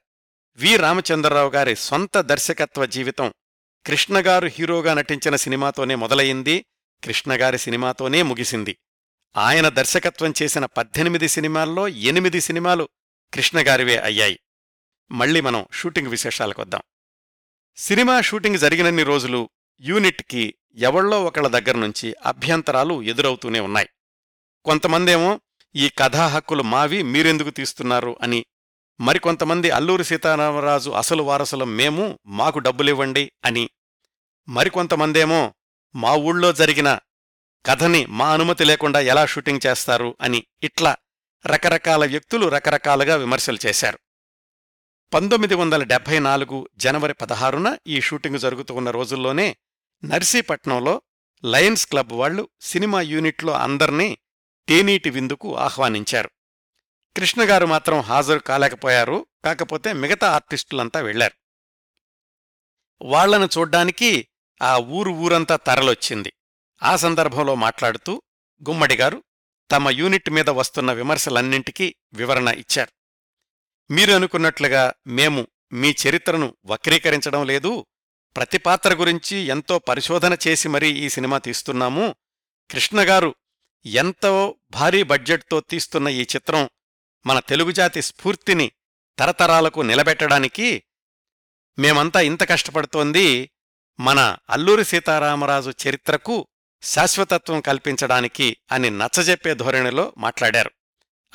వి. 0.56 0.78
రామచంద్రరావు 0.78 1.50
గారి 1.50 1.76
సొంత 1.76 2.22
దర్శకత్వ 2.22 2.86
జీవితం 2.86 3.34
కృష్ణగారు 3.86 4.48
హీరోగా 4.48 4.94
నటించిన 4.94 5.36
సినిమాతోనే 5.36 5.96
మొదలయింది 5.96 6.66
కృష్ణగారి 7.04 7.58
సినిమాతోనే 7.58 8.22
ముగిసింది. 8.22 8.78
ఆయన 9.36 9.70
దర్శకత్వం 9.70 10.34
చేసిన 10.42 10.66
పద్దెనిమిది 10.66 11.28
సినిమాల్లో 11.28 11.88
ఎనిమిది 11.88 12.42
సినిమాలు 12.42 12.90
కృష్ణగారివే 13.34 13.98
అయ్యాయి. 13.98 14.40
మళ్ళీ 15.12 15.42
మనం 15.42 15.66
షూటింగ్ 15.74 16.08
విశేషాలకొద్దాం 16.08 16.82
సినిమా 17.76 18.22
షూటింగ్ 18.22 18.58
జరిగినన్ని 18.58 19.04
రోజులు 19.04 19.50
యూనిట్కి 19.80 20.56
ఎవళ్ళో 20.76 21.24
ఒకళ్ళ 21.24 21.48
దగ్గర్నుంచి 21.48 22.16
అభ్యంతరాలు 22.26 23.02
ఎదురవుతూనే 23.02 23.60
ఉన్నాయి. 23.60 23.90
కొంతమందేమో 24.66 25.42
ఈ 25.76 25.90
కథా 25.90 26.28
హక్కులు 26.28 26.64
మావి 26.64 27.04
మీరెందుకు 27.04 27.50
తీస్తున్నారు 27.50 28.18
అని 28.22 28.46
మరికొంతమంది 29.00 29.70
అల్లూరి 29.70 30.04
సీతారామరాజు 30.04 30.90
అసలు 30.90 31.24
వారసులం 31.24 31.76
మేము 31.76 32.20
మాకు 32.26 32.60
డబ్బులివ్వండి 32.60 33.32
అని 33.46 33.70
మరికొంతమందేమో 34.48 35.54
మా 35.96 36.14
ఊళ్ళో 36.16 36.54
జరిగిన 36.54 37.00
కథని 37.66 38.06
మా 38.06 38.34
అనుమతి 38.34 38.64
లేకుండా 38.64 39.00
ఎలా 39.00 39.26
షూటింగ్ 39.26 39.60
చేస్తారు 39.68 40.18
అని 40.22 40.46
ఇట్లా 40.64 40.98
రకరకాల 41.46 42.06
వ్యక్తులు 42.06 42.48
రకరకాలుగా 42.48 43.16
విమర్శలు 43.16 43.58
చేశారు. 43.66 44.00
పంతొమ్మిది 45.14 45.56
వందల 45.56 45.84
డెబ్బై 45.84 46.20
నాలుగు 46.20 46.70
జనవరి 46.76 47.14
పదహారున 47.14 47.78
ఈ 47.88 48.02
షూటింగ్ 48.02 48.40
జరుగుతూ 48.40 48.74
ఉన్న 48.74 48.92
రోజుల్లోనే 48.92 49.58
నర్సీపట్నంలో 50.06 51.02
లయన్స్ 51.46 51.88
క్లబ్ 51.88 52.14
వాళ్ళు 52.14 52.50
సినిమా 52.62 53.02
యూనిట్లో 53.02 53.54
అందర్నీ 53.54 54.18
తేనీటి 54.70 55.10
విందుకు 55.10 55.58
ఆహ్వానించారు. 55.58 56.30
కృష్ణగారు 57.18 57.66
మాత్రం 57.66 58.00
హాజరు 58.00 58.40
కాలేకపోయారు 58.40 59.28
కాకపోతే 59.46 59.94
మిగతా 59.94 60.32
ఆర్టిస్టులంతా 60.32 61.00
వెళ్ళారు 61.00 61.34
వాళ్ళను 63.02 63.50
చూడ్డానికి 63.58 64.28
ఆ 64.62 64.78
ఊరు 64.78 65.12
ఊరంతా 65.12 65.56
తరలొచ్చింది. 65.56 66.34
ఆ 66.82 66.96
సందర్భంలో 66.96 67.56
మాట్లాడుతూ 67.56 68.22
గుమ్మడిగారు 68.70 69.24
తమ 69.72 69.90
యూనిట్ 69.90 70.30
మీద 70.30 70.50
వస్తున్న 70.50 70.94
విమర్శలన్నింటికీ 70.94 71.96
వివరణ 72.14 72.48
ఇచ్చారు. 72.48 72.92
మీరు 73.94 74.14
అనుకున్నట్లుగా 74.14 74.94
మేము 75.08 75.48
మీ 75.74 75.96
చరిత్రను 76.08 76.56
వక్రీకరించడం 76.66 77.46
లేదు 77.46 77.86
ప్రతి 78.36 78.58
పాత్ర 78.58 78.94
గురించి 78.94 79.38
ఎంతో 79.38 79.80
పరిశోధన 79.80 80.38
చేసి 80.48 80.70
మరీ 80.70 80.90
ఈ 80.90 81.10
సినిమా 81.10 81.38
తీస్తున్నాము. 81.38 82.16
కృష్ణగారు 82.72 83.36
ఎంతో 83.86 84.56
భారీ 84.72 85.04
బడ్జెట్తో 85.04 85.60
తీస్తున్న 85.60 86.08
ఈ 86.08 86.22
చిత్రం 86.22 86.70
మన 87.26 87.40
తెలుగుజాతి 87.40 88.02
స్ఫూర్తిని 88.02 88.72
తరతరాలకు 89.20 89.82
నిలబెట్టడానికి 89.82 90.84
మేమంతా 91.80 92.22
ఇంత 92.22 92.50
కష్టపడుతోంది. 92.50 93.52
మన 94.00 94.38
అల్లూరి 94.50 94.86
సీతారామరాజు 94.86 95.74
చరిత్రకు 95.88 96.48
శాశ్వతత్వం 96.84 97.62
కల్పించడానికి 97.62 98.58
అని 98.72 98.90
నచ్చజెప్పే 98.90 99.54
ధోరణిలో 99.54 100.14
మాట్లాడారు. 100.18 100.72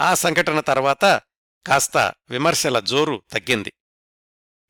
ఆ 0.01 0.15
సంఘటన 0.15 0.61
తర్వాత 0.61 1.21
కాస్త 1.67 2.13
విమర్శల 2.31 2.79
జోరు 2.79 3.23
తగ్గింది. 3.33 3.73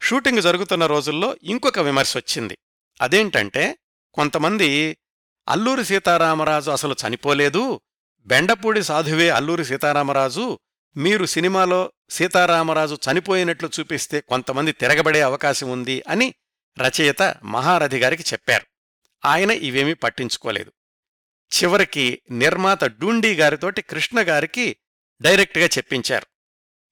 షూటింగ్ 0.02 0.42
జరుగుతున్న 0.42 0.86
రోజుల్లో 0.86 1.36
ఇంకొక 1.42 1.78
విమర్శ 1.78 2.16
వచ్చింది. 2.16 2.58
అదేంటంటే 3.00 3.78
కొంతమంది 4.14 4.96
అల్లూరి 5.48 5.84
సీతారామరాజు 5.84 6.70
అసలు 6.70 6.96
చనిపోలేదు 7.06 7.80
బెండపూడి 8.20 8.82
సాధువే 8.82 9.30
అల్లూరి 9.30 9.64
సీతారామరాజు 9.64 10.58
మీరు 10.96 11.26
సినిమాలో 11.26 11.92
సీతారామరాజు 12.10 12.98
చనిపోయినట్లు 13.10 13.70
చూపిస్తే 13.80 14.20
కొంతమంది 14.20 14.72
తిరగబడే 14.72 15.20
అవకాశం 15.20 15.70
ఉంది 15.70 16.04
అని 16.08 16.34
రచయిత 16.78 17.22
మహారథి 17.44 17.98
గారికి 17.98 18.22
చెప్పారు. 18.32 18.77
ఆయన 19.24 19.50
ఇవేమీ 19.50 19.94
పట్టించుకోలేదు. 19.94 20.72
చివరికి 21.52 22.22
నిర్మాత 22.30 22.84
డూండీ 22.84 23.34
గారితోటి 23.34 23.82
కృష్ణగారికి 23.82 24.76
డైరెక్ట్గా 25.20 25.66
చెప్పించారు. 25.66 26.26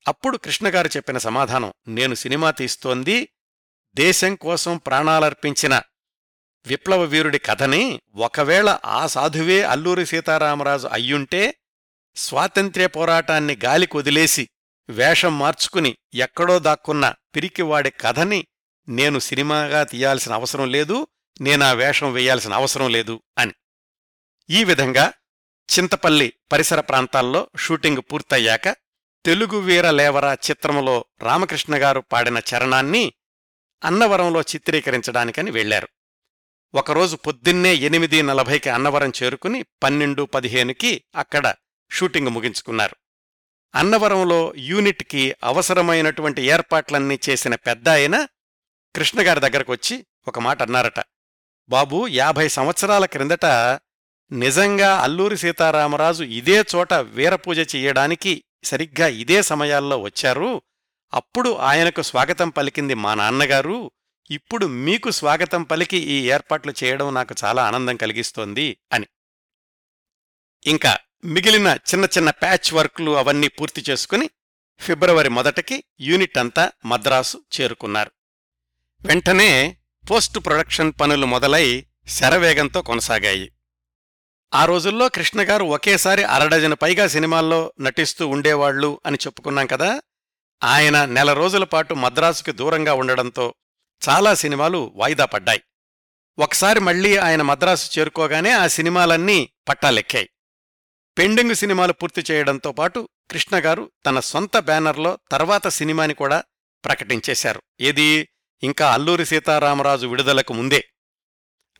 అప్పుడు 0.08 0.36
కృష్ణగారు 0.36 0.88
చెప్పిన 0.88 1.18
సమాధానం 1.18 1.72
నేను 1.88 2.14
సినిమా 2.14 2.50
తీస్తోంది 2.50 3.28
దేశం 3.96 4.34
కోసం 4.34 4.76
ప్రాణాలర్పించిన 4.76 5.82
విప్లవ 6.66 7.02
వీరుడి 7.02 7.38
కథని 7.38 8.00
ఒకవేళ 8.14 8.78
ఆ 8.84 9.06
సాధువే 9.06 9.62
అల్లూరి 9.62 10.06
సీతారామరాజు 10.06 10.86
అయ్యుంటే 10.86 11.54
స్వాతంత్ర్య 12.16 12.86
పోరాటాన్ని 12.86 13.58
గాలి 13.64 13.86
కొదిలేసి 13.86 14.48
వేషం 14.88 15.38
మార్చుకుని 15.38 15.96
ఎక్కడో 16.14 16.58
దాక్కున్న 16.58 17.14
పిరికివాడి 17.34 17.90
కథని 17.90 18.46
నేను 18.88 19.18
సినిమాగా 19.18 19.84
తీయాల్సిన 19.84 20.32
అవసరం 20.32 20.70
లేదు 20.70 21.08
నేనా 21.40 21.72
వేషం 21.72 22.12
వేయాల్సిన 22.12 22.52
అవసరం 22.52 22.90
లేదు 22.90 23.22
అని. 23.38 23.52
ఈ 24.50 24.64
విధంగా 24.64 25.12
చింతపల్లి 25.78 26.32
పరిసర 26.52 26.80
ప్రాంతాల్లో 26.80 27.50
షూటింగ్ 27.56 28.02
పూర్తయ్యాక 28.12 28.68
తెలుగు 29.24 29.58
వీరలేవరా 29.58 30.32
చిత్రంలో 30.32 30.50
చిత్రములో 30.50 31.04
రామకృష్ణగారు 31.22 32.00
పాడిన 32.00 32.38
చరణాన్ని 32.38 33.12
అన్నవరంలో 33.84 34.42
చిత్రీకరించడానికని 34.42 35.50
వెళ్ళారు 35.50 35.88
ఒకరోజు 36.74 37.16
పొద్దున్నే 37.16 37.74
ఎనిమిది 37.74 38.22
నలభైకి 38.22 38.70
అన్నవరం 38.70 39.12
చేరుకుని 39.22 39.62
పన్నెండు 39.62 40.22
పదిహేనుకి 40.22 41.04
అక్కడ 41.16 41.54
షూటింగ్ 41.92 42.28
ముగించుకున్నారు. 42.28 42.96
అన్నవరంలో 43.74 44.54
యూనిట్కి 44.56 45.36
అవసరమైనటువంటి 45.44 46.42
ఏర్పాట్లన్నీ 46.42 47.18
చేసిన 47.28 47.54
పెద్ద 47.54 47.88
ఆయన 47.88 48.24
కృష్ణగారి 48.96 49.40
దగ్గరకొచ్చి 49.40 50.06
ఒక 50.28 50.38
మాట 50.38 50.62
అన్నారట. 50.62 50.98
బాబూ 51.68 52.06
యాభై 52.06 52.48
సంవత్సరాల 52.48 53.04
క్రిందట 53.04 53.44
నిజంగా 54.32 54.96
అల్లూరి 54.96 55.36
సీతారామరాజు 55.36 56.24
ఇదే 56.24 56.64
చోట 56.74 56.94
వీరపూజ 56.94 57.58
చెయ్యడానికి 57.58 58.44
సరిగ్గా 58.64 59.06
ఇదే 59.06 59.42
సమయాల్లో 59.42 59.98
వచ్చారు. 59.98 60.62
అప్పుడు 61.14 61.56
ఆయనకు 61.56 62.02
స్వాగతం 62.02 62.48
పలికింది 62.48 62.94
మా 62.94 63.14
నాన్నగారు. 63.14 63.90
ఇప్పుడు 64.30 64.66
మీకు 64.66 65.10
స్వాగతం 65.10 65.62
పలికి 65.62 65.96
ఈ 65.96 66.30
ఏర్పాట్లు 66.30 66.74
చేయడం 66.84 67.14
నాకు 67.14 67.34
చాలా 67.44 67.66
ఆనందం 67.66 67.96
కలిగిస్తోంది 67.96 68.76
అని. 68.92 69.06
ఇంకా 70.66 70.98
మిగిలిన 71.24 71.66
చిన్న 71.66 72.04
చిన్న 72.04 72.30
ప్యాచ్ 72.30 72.74
వర్క్లు 72.74 73.10
అవన్నీ 73.16 73.48
పూర్తి 73.48 73.84
చేసుకుని 73.90 74.30
ఫిబ్రవరి 74.80 75.28
మొదటికి 75.28 75.84
యూనిట్ 76.00 76.38
అంతా 76.38 76.72
మద్రాసు 76.84 77.38
చేరుకున్నారు. 77.60 78.10
వెంటనే 79.02 79.76
పోస్ట్ 80.10 80.38
ప్రొడక్షన్ 80.38 80.92
పనులు 81.00 81.26
మొదలై 81.26 81.86
శరవేగంతో 82.08 82.82
కొనసాగాయి. 82.82 83.52
ఆ 84.54 84.64
రోజుల్లో 84.64 85.08
కృష్ణగారు 85.08 85.64
ఒకేసారి 85.64 86.22
అరడజను 86.22 86.76
పైగా 86.76 87.06
సినిమాల్లో 87.06 87.72
నటిస్తూ 87.80 88.28
ఉండేవాళ్ళు 88.28 89.00
అని 89.06 89.18
చెప్పుకున్నాం 89.26 89.66
కదా. 89.66 90.00
ఆయన 90.64 91.04
నెల 91.04 91.32
రోజుల 91.32 91.64
పాటు 91.64 91.94
మద్రాసుకి 91.94 92.52
దూరంగా 92.52 92.94
ఉండడంతో 92.94 93.54
చాలా 94.08 94.34
సినిమాలు 94.34 94.92
వాయిదా 94.96 95.24
పడ్డాయి. 95.24 95.62
ఒకసారి 96.38 96.80
మళ్ళీ 96.80 97.16
ఆయన 97.16 97.42
మద్రాసు 97.42 97.98
చేరుకోగానే 97.98 98.50
ఆ 98.50 98.66
సినిమాలన్నీ 98.66 99.50
పట్టాలెక్కాయి. 99.68 100.28
పెండింగ్ 101.18 101.54
సినిమాలు 101.54 101.92
పూర్తి 101.92 102.24
చేయడంతో 102.30 102.72
పాటు 102.72 103.08
కృష్ణగారు 103.30 103.90
తన 104.06 104.20
సొంత 104.20 104.58
బ్యానర్లో 104.58 105.18
తర్వాత 105.30 105.68
సినిమాని 105.68 106.14
కూడా 106.14 106.44
ప్రకటించేశారు. 106.84 107.62
ఏది? 107.80 108.28
ఇంకా 108.62 108.92
అల్లూరి 108.92 109.24
సీతారామరాజు 109.24 110.06
విడుదలకు 110.06 110.52
ముందే 110.52 110.88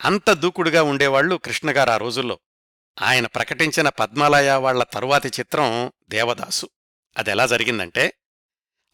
అంత 0.05 0.31
దూకుడుగా 0.33 0.83
ఉండేవాళ్ళు 0.83 1.37
కృష్ణగారు 1.37 1.91
ఆ 1.91 1.97
రోజుల్లో. 1.97 2.39
ఆయన 3.03 3.27
ప్రకటించిన 3.27 3.89
పద్మాలయ 3.89 4.53
వాళ్ళ 4.53 4.83
తరువాతి 4.83 5.29
చిత్రం 5.29 5.93
దేవదాసు. 6.09 6.69
అదెలా 7.17 7.47
జరిగిందంటే 7.47 8.15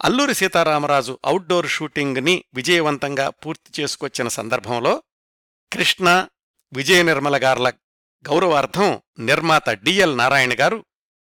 అల్లూరి 0.04 0.34
సీతారామరాజు 0.34 1.18
అవుట్డోర్ 1.24 1.68
షూటింగ్ని 1.68 2.44
విజయవంతంగా 2.54 3.28
పూర్తి 3.30 3.82
చేసుకొచ్చిన 3.82 4.28
సందర్భంలో 4.28 5.02
కృష్ణ 5.72 6.28
విజయ 6.72 7.02
నిర్మల 7.02 7.44
గార్ల 7.44 7.68
గౌరవార్థం 8.28 9.02
నిర్మాత 9.18 9.70
డిఎల్ 9.70 10.18
నారాయణ 10.18 10.52
గారు 10.60 10.84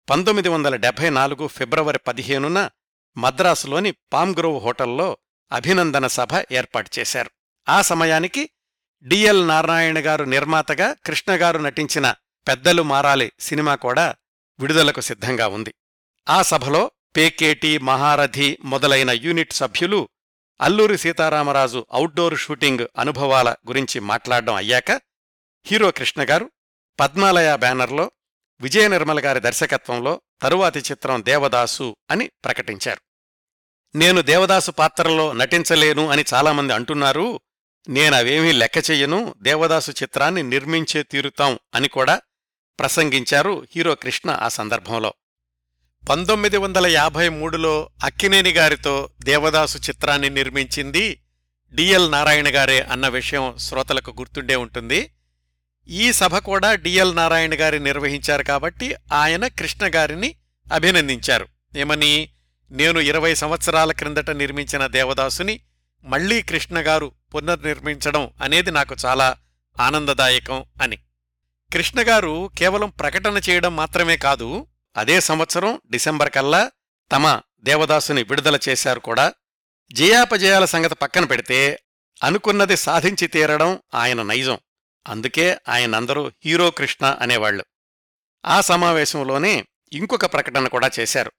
పంతొమ్మిది 0.09 0.49
వందల 0.49 0.75
డెబ్బై 0.75 1.09
నాలుగు 1.09 1.47
ఫిబ్రవరి 1.47 1.99
పదిహేనున 1.99 2.69
మద్రాసులోని 3.17 3.91
పామ్గ్రోవ్ 3.91 4.63
హోటల్లో 4.63 5.17
అభినందన 5.51 6.07
సభ 6.07 6.27
ఏర్పాటు 6.51 6.89
చేశారు. 6.99 7.31
ఆ 7.69 7.81
సమయానికి 7.81 8.49
డిఎల్ 9.03 9.47
నారాయణ 9.47 9.99
గారు 9.99 10.23
నిర్మాతగా 10.23 10.95
కృష్ణగారు 11.05 11.57
నటించిన 11.57 12.15
పెద్దలు 12.47 12.81
మారాలి 12.81 13.31
సినిమా 13.39 13.75
కూడా 13.75 14.15
విడుదలకు 14.59 15.01
సిద్ధంగా 15.01 15.47
ఉంది. 15.47 15.73
ఆ 16.29 16.41
సభలో 16.41 16.91
పేకేటి 17.17 17.77
మహారథి 17.77 18.57
మొదలైన 18.63 19.11
యూనిట్ 19.11 19.53
సభ్యులు 19.53 20.09
అల్లూరి 20.61 20.97
సీతారామరాజు 20.97 21.85
అవుట్డోర్ 21.91 22.39
షూటింగ్ 22.39 22.87
అనుభవాల 22.97 23.55
గురించి 23.67 23.99
మాట్లాడడం 23.99 24.55
అయ్యాక 24.55 24.91
హీరో 25.65 25.91
కృష్ణగారు 25.91 26.51
పద్మాలయ 26.99 27.55
బ్యానర్లో 27.55 28.11
విజయ 28.61 28.87
నిర్మల 28.87 29.25
గారి 29.25 29.39
దర్శకత్వంలో 29.39 30.21
తరువాతి 30.41 30.79
చిత్రం 30.79 31.25
దేవదాసు 31.25 31.95
అని 32.11 32.31
ప్రకటించారు. 32.45 33.06
నేను 33.95 34.21
దేవదాసు 34.21 34.71
పాత్రలో 34.71 35.33
నటించలేను 35.33 36.09
అని 36.09 36.23
చాలామంది 36.33 36.73
అంటున్నారు. 36.73 37.39
నేనవేమీ 37.89 38.51
లెక్క 38.51 38.91
చెయ్యను. 38.91 39.35
దేవదాసు 39.41 39.91
చిత్రాన్ని 39.91 40.43
నిర్మించే 40.43 41.03
తీరుతాం 41.03 41.59
అని 41.75 41.87
కూడా 41.87 42.21
ప్రసంగించారు 42.79 43.67
హీరో 43.75 43.95
కృష్ణ 43.95 44.29
ఆ 44.29 44.47
సందర్భంలో. 44.47 45.13
పంతొమ్మిది 46.09 46.57
వందల 46.57 46.87
యాభై 46.87 47.29
మూడులో 47.29 47.89
అక్కినేని 48.03 48.49
గారితో 48.49 49.09
దేవదాసు 49.23 49.77
చిత్రాన్ని 49.77 50.29
నిర్మించింది 50.29 51.23
డిఎల్ 51.73 52.11
నారాయణ 52.11 52.55
గారే 52.55 52.81
అన్న 52.81 53.07
విషయం 53.07 53.53
శ్రోతలకు 53.57 54.11
గుర్తుండే 54.11 54.55
ఉంటుంది. 54.55 55.11
ఈ 55.87 56.13
సభ 56.13 56.37
కూడా 56.37 56.75
డిఎల్ 56.75 57.15
నారాయణ 57.15 57.51
గారి 57.53 57.79
నిర్వహించారు 57.79 58.43
కాబట్టి 58.43 58.95
ఆయన 59.13 59.47
కృష్ణ 59.47 59.91
గారిని 59.95 60.35
అభినందించారు. 60.73 61.47
ఏమని? 61.77 62.29
నేను 62.71 62.99
ఇరవై 62.99 63.35
సంవత్సరాల 63.35 63.91
క్రిందట 63.91 64.29
నిర్మించిన 64.29 64.87
దేవదాసుని 64.87 65.59
మళ్ళీ 66.03 66.41
కృష్ణగారు 66.41 67.11
పునర్నిర్మించడం 67.35 68.31
అనేది 68.41 68.71
నాకు 68.71 68.95
చాలా 69.05 69.37
ఆనందదాయకం 69.79 70.65
అని. 70.81 70.95
కృష్ణగారు 71.73 72.49
కేవలం 72.57 72.89
ప్రకటన 72.89 73.41
చేయడం 73.49 73.75
మాత్రమే 73.75 74.17
కాదు 74.17 74.67
అదే 74.97 75.21
సంవత్సరం 75.21 75.81
డిసెంబర్ 75.91 76.29
కల్లా 76.29 76.71
తమ 77.11 77.41
దేవదాసుని 77.61 78.23
విడుదల 78.23 78.59
చేశారు 78.69 78.99
కూడా. 78.99 79.33
జయాపజయాల 79.93 80.65
సంగతి 80.65 80.95
పక్కన 80.95 81.25
పెడితే 81.25 81.79
అనుకున్నది 82.23 82.77
సాధించి 82.77 83.27
తీరడం 83.27 83.79
ఆయన 83.95 84.21
నైజం. 84.21 84.59
అందుకే 85.07 85.57
ఆయనందరూ 85.69 86.31
హీరో 86.45 86.71
కృష్ణ 86.71 87.17
అనేవాళ్ళు 87.19 87.65
ఆ 88.45 88.61
సమావేశంలోనే 88.61 89.65
ఇంకొక 89.93 90.25
ప్రకటన 90.25 90.67
కూడా 90.67 90.91
చేశారు. 90.99 91.31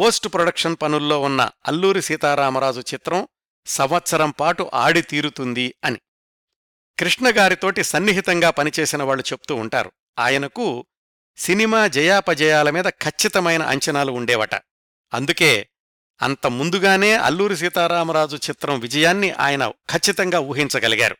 పోస్ట్ 0.00 0.28
ప్రొడక్షన్ 0.28 0.76
పనుల్లో 0.82 1.20
ఉన్న 1.20 1.50
అల్లూరి 1.66 2.02
సీతారామరాజు 2.02 2.80
చిత్రం 2.80 3.28
సంవత్సరం 3.66 4.30
పాటు 4.30 4.70
ఆడి 4.74 5.02
తీరుతుంది 5.02 5.74
అని. 5.84 5.98
కృష్ణగారితోటి 6.98 7.84
సన్నిహితంగా 7.84 8.50
పనిచేసిన 8.50 9.02
వాళ్ళు 9.02 9.24
చెప్తూ 9.32 9.54
ఉంటారు. 9.54 9.92
ఆయనకు 10.18 10.86
సినిమా 11.36 11.86
జయాపజయాల 11.86 12.70
మీద 12.70 12.84
ఖచ్చితమైన 12.84 13.62
అంచనాలు 13.62 14.12
ఉండేవట. 14.12 14.54
అందుకే 15.14 15.68
అంత 16.22 16.46
ముందుగానే 16.46 17.14
అల్లూరి 17.14 17.56
సీతారామరాజు 17.56 18.36
చిత్రం 18.36 18.80
విజయాన్ని 18.80 19.30
ఆయన 19.30 19.68
ఖచ్చితంగా 19.68 20.40
ఊహించగలిగారు. 20.40 21.16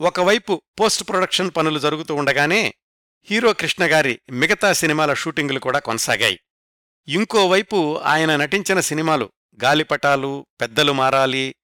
ఒకవైపు 0.00 0.62
పోస్ట్ 0.80 1.08
ప్రొడక్షన్ 1.08 1.50
పనులు 1.56 1.78
జరుగుతూ 1.78 2.14
ఉండగానే 2.14 2.74
హీరో 3.24 3.52
కృష్ణగారి 3.52 4.20
మిగతా 4.30 4.72
సినిమాల 4.72 5.14
షూటింగులు 5.14 5.58
కూడా 5.58 5.78
కొనసాగాయి. 5.78 6.40
ఇంకోవైపు 7.08 7.98
ఆయన 7.98 8.36
నటించిన 8.36 8.80
సినిమాలు 8.80 9.32
గాలిపటాలు 9.64 10.46
పెద్దలు 10.60 10.92
మారాలి 10.92 11.54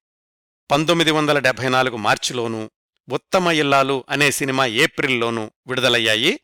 పంతొమ్మిది 0.71 1.11
వందల 1.11 1.39
డెబ్భై 1.39 1.69
నాలుగు 1.69 1.97
మార్చిలోనూ 1.97 2.71
ఉత్తమ 3.13 3.49
ఇల్లాలు 3.49 4.05
అనే 4.09 4.31
సినిమా 4.31 4.67
ఏప్రిల్లోనూ 4.67 5.51
విడుదలయ్యాయి. 5.67 6.41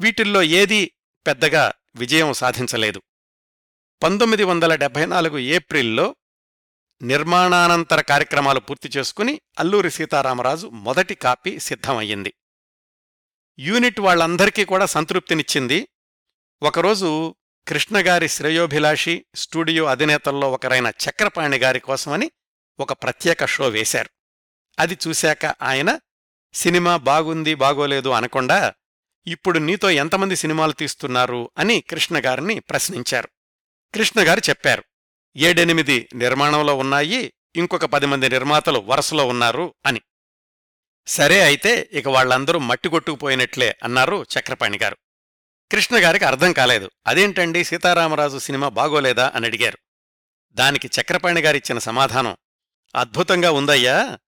వీటిల్లో 0.00 0.42
ఏదీ 0.42 0.90
పెద్దగా 1.26 1.72
విజయం 1.96 2.32
సాధించలేదు. 2.32 3.02
పంతొమ్మిది 4.02 4.44
వందల 4.44 4.74
డెబ్భై 4.74 5.06
నాలుగు 5.06 5.38
ఏప్రిల్లో 5.38 6.16
నిర్మాణానంతర 7.02 8.00
కార్యక్రమాలు 8.00 8.60
పూర్తి 8.60 8.88
చేసుకుని 8.96 9.40
అల్లూరి 9.58 9.90
సీతారామరాజు 9.90 10.66
మొదటి 10.66 11.14
కాపీ 11.14 11.58
సిద్ధమయ్యింది. 11.58 12.34
యూనిట్ 13.58 14.00
వాళ్ళందరికీ 14.00 14.64
కూడా 14.64 14.86
సంతృప్తినిచ్చింది. 14.86 15.88
ఒకరోజు 16.62 17.34
కృష్ణగారి 17.68 18.28
శ్రేయోభిలాషి 18.28 19.24
స్టూడియో 19.34 19.84
అధినేతల్లో 19.84 20.52
ఒకరైన 20.52 20.86
చక్రపాణి 20.88 21.56
గారి 21.58 21.80
కోసమని 21.80 22.30
ఒక 22.80 22.92
ప్రత్యేక 22.92 23.44
షో 23.44 23.68
వేశారు. 23.68 24.10
అది 24.78 24.98
చూశాక 25.08 25.46
ఆయన 25.46 26.00
సినిమా 26.52 26.96
బాగుంది 26.96 27.54
బాగోలేదు 27.54 28.08
అనకుండా 28.08 28.74
ఇప్పుడు 29.26 29.58
నీతో 29.58 29.90
ఎంతమంది 29.90 30.36
సినిమాలు 30.36 30.72
తీస్తున్నారు? 30.72 31.50
అని 31.58 31.80
కృష్ణగారిని 31.80 32.60
ప్రశ్నించారు. 32.60 33.28
కృష్ణగారు 33.94 34.40
చెప్పారు 34.48 34.84
ఏడెనిమిది 35.36 36.08
నిర్మాణంలో 36.14 36.74
ఉన్నాయి 36.76 37.32
ఇంకొక 37.56 37.84
పది 37.84 38.06
మంది 38.06 38.28
నిర్మాతలు 38.28 38.78
వరుసలో 38.78 39.24
ఉన్నారు 39.26 39.74
అని. 39.86 40.00
సరే 41.06 41.40
అయితే 41.40 41.88
ఇక 41.92 42.08
వాళ్ళందరూ 42.08 42.58
మట్టిగొట్టుకుపోయినట్లే 42.58 43.76
అన్నారు 43.84 44.26
చక్రపాణిగారు 44.38 44.96
కృష్ణగారికి 45.72 46.24
అర్థం 46.24 46.52
కాలేదు. 46.52 46.90
అదేంటండి 47.06 47.64
సీతారామరాజు 47.64 48.38
సినిమా 48.38 48.68
బాగోలేదా 48.68 49.32
అని 49.34 49.46
అడిగారు. 49.46 49.78
దానికి 50.52 50.90
చక్రపాణి 51.00 51.40
గారిచ్చిన 51.40 51.78
సమాధానం 51.78 52.36
అద్భుతంగా 52.96 53.50
ఉందయ్యా. 53.50 54.18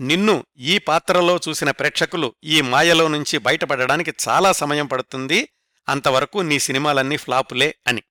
నిన్ను 0.00 0.44
ఈ 0.56 0.78
పాత్రలో 0.78 1.40
చూసిన 1.48 1.70
ప్రేక్షకులు 1.70 2.34
ఈ 2.44 2.60
మాయలో 2.60 3.08
నుంచి 3.08 3.38
బయటపడడానికి 3.38 4.12
చాలా 4.28 4.52
సమయం 4.52 4.86
పడుతుంది. 4.86 5.48
అంతవరకు 5.88 6.38
నీ 6.38 6.58
సినిమాలన్నీ 6.58 7.16
ఫ్లాపులే 7.16 7.74
అని. 7.86 8.02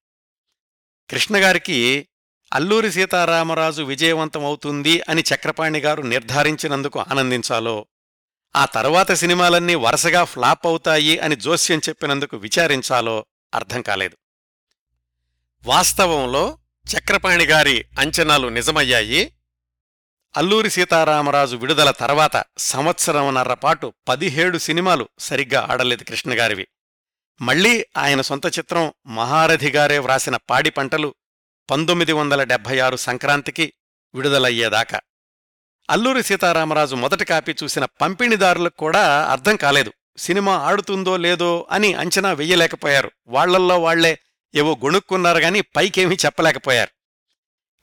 కృష్ణగారికి 1.10 2.08
అల్లూరి 2.54 2.92
సీతారామరాజు 2.92 3.84
విజయవంతమవుతుంది 3.84 5.02
అని 5.10 5.24
చక్రపాణి 5.36 5.80
గారు 5.80 6.02
నిర్ధారించినందుకు 6.02 7.00
ఆనందించాలో 7.00 7.88
ఆ 8.56 8.66
తర్వాత 8.66 9.12
సినిమాలన్నీ 9.12 9.76
వరుసగా 9.76 10.24
ఫ్లాప్ 10.24 10.68
అవుతాయి 10.68 11.20
అని 11.20 11.36
జోస్యం 11.36 11.82
చెప్పినందుకు 11.90 12.38
విచారించాలో 12.38 13.26
అర్థం 13.56 13.82
కాలేదు. 13.82 14.18
వాస్తవంలో 15.66 16.58
చక్రపాణి 16.98 17.46
గారి 17.46 17.86
అంచనాలు 18.00 18.48
నిజమయ్యాయి. 18.48 19.34
అల్లూరి 20.38 20.70
సీతారామరాజు 20.70 21.56
విడుదల 21.56 21.92
తర్వాత 21.92 22.44
సంవత్సరంన్నరపాటు 22.58 23.94
పదిహేడు 24.08 24.58
సినిమాలు 24.58 25.10
సరిగ్గా 25.20 25.68
ఆడలేదు 25.72 26.04
కృష్ణగారివి 26.04 26.68
మళ్ళీ 27.42 27.86
ఆయన 27.98 28.22
సొంత 28.22 28.46
చిత్రం 28.46 28.94
మహారథిగారే 29.08 29.98
వ్రాసిన 29.98 30.38
పాడి 30.50 30.70
పంటలు 30.70 31.16
పంతొమ్మిది 31.70 32.12
వందల 32.12 32.44
డెబ్భై 32.44 32.80
ఆరు 32.80 32.96
సంక్రాంతికి 32.96 33.74
విడుదలయ్యేదాకా. 34.16 35.00
అల్లూరి 35.90 36.24
సీతారామరాజు 36.24 36.96
మొదటి 36.96 37.26
కాపీ 37.26 37.56
చూసిన 37.64 37.86
పంపిణీదారులకు 37.86 38.78
కూడా 38.78 39.26
అర్థం 39.26 39.56
కాలేదు. 39.56 39.94
సినిమా 40.18 40.56
ఆడుతుందో 40.56 41.18
లేదో 41.18 41.68
అని 41.72 41.94
అంచనా 41.94 42.32
వెయ్యలేకపోయారు. 42.32 43.12
వాళ్ళల్లో 43.28 43.80
వాళ్ళే 43.80 44.20
ఏవో 44.56 44.76
గొణుక్కున్నారు 44.76 45.38
గాని 45.38 45.62
పైకేమీ 45.62 46.18
చెప్పలేకపోయారు. 46.26 46.92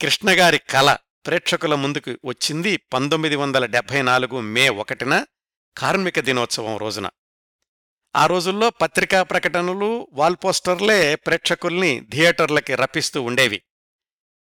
కృష్ణగారి 0.03 0.59
కళ 0.59 0.97
ప్రేక్షకుల 1.27 1.75
ముందుకు 1.75 2.17
వచ్చింది 2.25 2.77
పంతొమ్మిది 2.77 3.37
వందల 3.37 3.67
డెబ్బై 3.67 4.03
నాలుగు 4.03 4.41
మే 4.41 4.69
ఒకటిన 4.69 5.25
కార్మిక 5.77 6.21
దినోత్సవం 6.21 6.77
రోజున. 6.77 7.11
ఆ 8.17 8.27
రోజుల్లో 8.27 8.71
పత్రికా 8.71 9.23
ప్రకటనలు 9.23 10.09
వాల్పోస్టర్లే 10.13 11.15
ప్రేక్షకుల్ని 11.15 12.07
థియేటర్లకి 12.13 12.75
రప్పిస్తూ 12.75 13.23
ఉండేవి. 13.23 13.63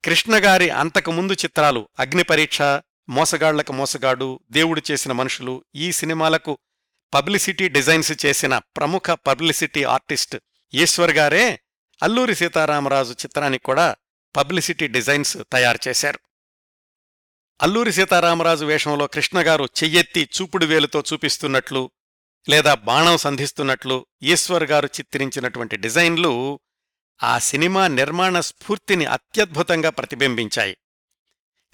కృష్ణగారి 0.05 0.71
అంతకుముందు 0.71 1.33
చిత్రాలు 1.33 1.89
అగ్నిపరీక్ష 2.01 2.63
మోసగాళ్ళకు 3.09 3.73
మోసగాడు 3.73 4.41
దేవుడు 4.51 4.83
చేసిన 4.91 5.13
మనుషులు 5.13 5.65
ఈ 5.75 5.93
సినిమాలకు 5.93 6.59
పబ్లిసిటీ 7.15 7.69
డిజైన్స్ 7.69 8.27
చేసిన 8.27 8.59
ప్రముఖ 8.59 9.11
పబ్లిసిటీ 9.11 9.85
ఆర్టిస్ట్ 9.85 10.37
ఈశ్వర్ 10.75 11.11
గారే 11.11 11.61
అల్లూరి 12.03 12.35
సీతారామరాజు 12.35 13.13
చిత్రానికి 13.13 13.65
కూడా 13.65 13.97
పబ్లిసిటీ 14.37 14.87
డిజైన్స్ 14.87 15.37
తయారు 15.53 15.89
చేశారు. 15.89 16.19
అల్లూరి 17.63 17.93
సీతారామరాజు 17.93 18.65
వేషంలో 18.65 19.07
కృష్ణగారు 19.07 19.65
చెయ్యెత్తి 19.65 20.29
చూపుడు 20.41 20.67
వేలుతో 20.67 21.03
చూపిస్తున్నట్లు 21.13 21.91
లేదా 22.49 22.75
బాణం 22.75 23.17
సంధిస్తున్నట్లు 23.17 24.07
ఈశ్వర్ 24.23 24.65
గారు 24.65 24.87
చిత్రించినటువంటి 24.87 25.77
డిజైన్లు 25.77 26.61
ఆ 27.23 27.39
సినిమా 27.39 27.89
నిర్మాణ 27.89 28.41
స్ఫూర్తిని 28.41 29.05
అత్యద్భుతంగా 29.05 29.91
ప్రతిబింబించాయి. 29.91 30.77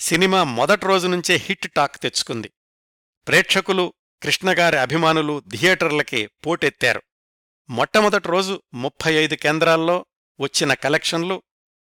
సినిమా 0.00 0.44
మొదటి 0.44 0.86
రోజు 0.86 1.06
నుంచే 1.06 1.34
హిట్ 1.36 1.72
టాక్ 1.72 1.98
తెచ్చుకుంది. 1.98 2.50
ప్రేక్షకులు 3.28 3.92
కృష్ణగారి 4.22 4.76
అభిమానులు 4.78 5.42
థియేటర్లకి 5.48 6.26
పోటెత్తారు. 6.46 7.02
మొట్టమొదటి 7.70 8.28
రోజు 8.28 8.62
ముప్పై 8.74 9.14
ఐదు 9.14 9.34
కేంద్రాల్లో 9.34 10.06
వచ్చిన 10.40 10.74
కలెక్షన్లు 10.74 11.42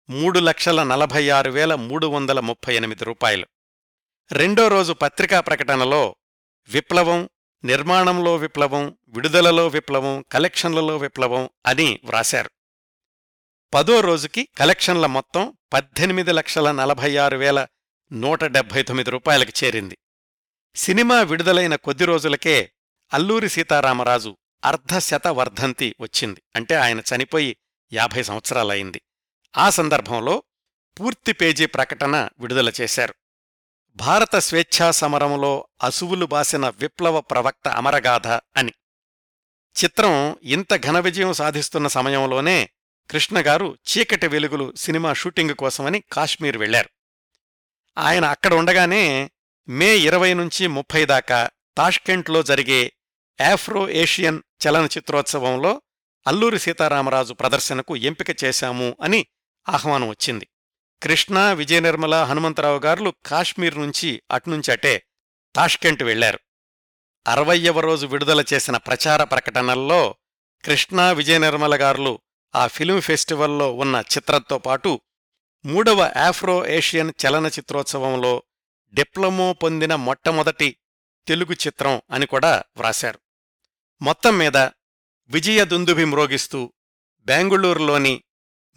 మూడు 0.09 0.39
లక్షల 0.39 0.83
నలభై 0.83 1.29
ఆరు 1.29 1.51
వేల 1.51 1.75
మూడు 1.75 2.07
వందల 2.07 2.39
ముప్పై 2.39 2.75
ఎనిమిది 2.75 3.03
రూపాయలు. 3.03 3.47
రెండో 4.31 4.67
రోజు 4.67 4.93
పత్రికా 4.93 5.39
ప్రకటనలో 5.39 6.15
విప్లవం 6.69 7.29
నిర్మాణంలో 7.63 8.35
విప్లవం 8.35 8.97
విడుదలలో 9.07 9.67
విప్లవం 9.67 10.25
కలెక్షన్లలో 10.31 10.97
విప్లవం 10.97 11.49
అని 11.65 11.99
వ్రాశారు. 12.03 12.49
పదో 13.73 13.99
రోజుకి 13.99 14.49
కలెక్షన్ల 14.57 15.05
మొత్తం 15.05 15.57
పద్దెనిమిది 15.73 16.31
లక్షల 16.31 16.71
నలభై 16.71 17.17
ఆరు 17.17 17.37
వేల 17.37 17.67
నూట 18.11 18.43
డెబ్భై 18.43 18.83
తొమ్మిది 18.83 19.09
రూపాయలకి 19.09 19.65
చేరింది. 19.65 19.97
సినిమా 20.75 21.21
విడుదలైన 21.21 21.75
కొద్ది 21.75 22.05
రోజులకే 22.05 22.71
అల్లూరి 23.13 23.49
సీతారామరాజు 23.49 24.37
అర్ధశత 24.65 25.27
వర్ధంతి 25.27 25.95
వచ్చింది. 26.01 26.43
అంటే 26.55 26.75
ఆయన 26.75 26.99
చనిపోయి 26.99 27.57
యాభై 27.93 28.23
సంవత్సరాలయింది 28.23 29.01
ఆ 29.57 29.69
సందర్భంలో 29.69 30.43
పూర్తి 30.99 31.33
పేజీ 31.33 31.65
ప్రకటన 31.65 32.29
విడుదల 32.39 32.71
చేశారు. 32.81 33.15
భారత 33.95 34.35
స్వేచ్ఛా 34.35 34.91
సమరంలో 34.91 35.67
అసువులు 35.83 36.25
బాసిన 36.25 36.69
విప్లవ 36.69 37.21
ప్రవక్త 37.21 37.67
అమరగాథ 37.67 38.27
అని. 38.27 38.71
చిత్రం 39.83 40.37
ఇంత 40.43 40.75
ఘన 40.85 40.99
విజయం 40.99 41.33
సాధిస్తున్న 41.33 41.87
సమయంలోనే 41.87 42.69
కృష్ణగారు 43.09 43.77
చీకటి 43.89 44.27
వెలుగులు 44.27 44.73
సినిమా 44.75 45.13
షూటింగ్ 45.13 45.55
కోసమని 45.55 46.03
కాశ్మీర్ 46.11 46.57
వెళ్ళారు 46.57 46.89
ఆయన 47.97 48.25
అక్కడ 48.25 48.53
ఉండగానే 48.53 49.31
మే 49.67 49.97
ఇరవై 49.97 50.33
నుంచి 50.33 50.67
ముప్పై 50.67 51.05
దాకా 51.05 51.49
తాష్కెంట్లో 51.77 52.43
జరిగే 52.43 52.91
ఆఫ్రో 53.41 53.89
ఏషియన్ 53.89 54.41
చలనచిత్రోత్సవంలో 54.67 55.81
అల్లూరి 56.27 56.59
సీతారామరాజు 56.59 57.33
ప్రదర్శనకు 57.33 57.95
ఎంపిక 57.95 58.43
చేశాము 58.43 58.97
అని 59.01 59.27
ఆహ్వానం 59.69 60.09
వచ్చింది. 60.09 60.47
కృష్ణ 61.03 61.53
విజయనిర్మల 61.53 62.23
హనుమంతరావు 62.23 62.79
గారులు 62.79 63.13
కాశ్మీర్ 63.25 63.77
నుంచి 63.77 64.21
అట్నుంచటే 64.31 65.03
తాష్కెంట్ 65.55 66.03
వెళ్ళారు 66.03 66.39
అరవయ్యవ 67.27 67.79
రోజు 67.79 68.07
విడుదల 68.07 68.43
చేసిన 68.53 68.77
ప్రచార 68.77 69.23
ప్రకటనల్లో 69.23 70.15
కృష్ణ 70.65 71.11
విజయనిర్మల 71.11 71.75
గారులు 71.75 72.19
ఆ 72.55 72.67
ఫిల్మ్ 72.67 73.01
ఫెస్టివల్లో 73.01 73.73
ఉన్న 73.73 74.03
చిత్రంతో 74.17 74.57
పాటు 74.57 75.01
మూడవ 75.67 76.13
ఆఫ్రో 76.17 76.67
ఏషియన్ 76.67 77.11
చలనచిత్రోత్సవంలో 77.25 78.43
డిప్లొమో 78.93 79.53
పొందిన 79.53 79.95
మొట్టమొదటి 79.95 80.77
తెలుగు 81.27 81.53
చిత్రం 81.53 82.01
అని 82.11 82.25
కూడా 82.25 82.63
వ్రాశారు. 82.77 83.19
మొత్తం 84.01 84.37
మీద 84.37 84.57
విజయ 85.29 85.65
దుందుభి 85.65 86.05
మ్రోగిస్తూ 86.05 86.73
బెంగుళూరులోని 87.19 88.23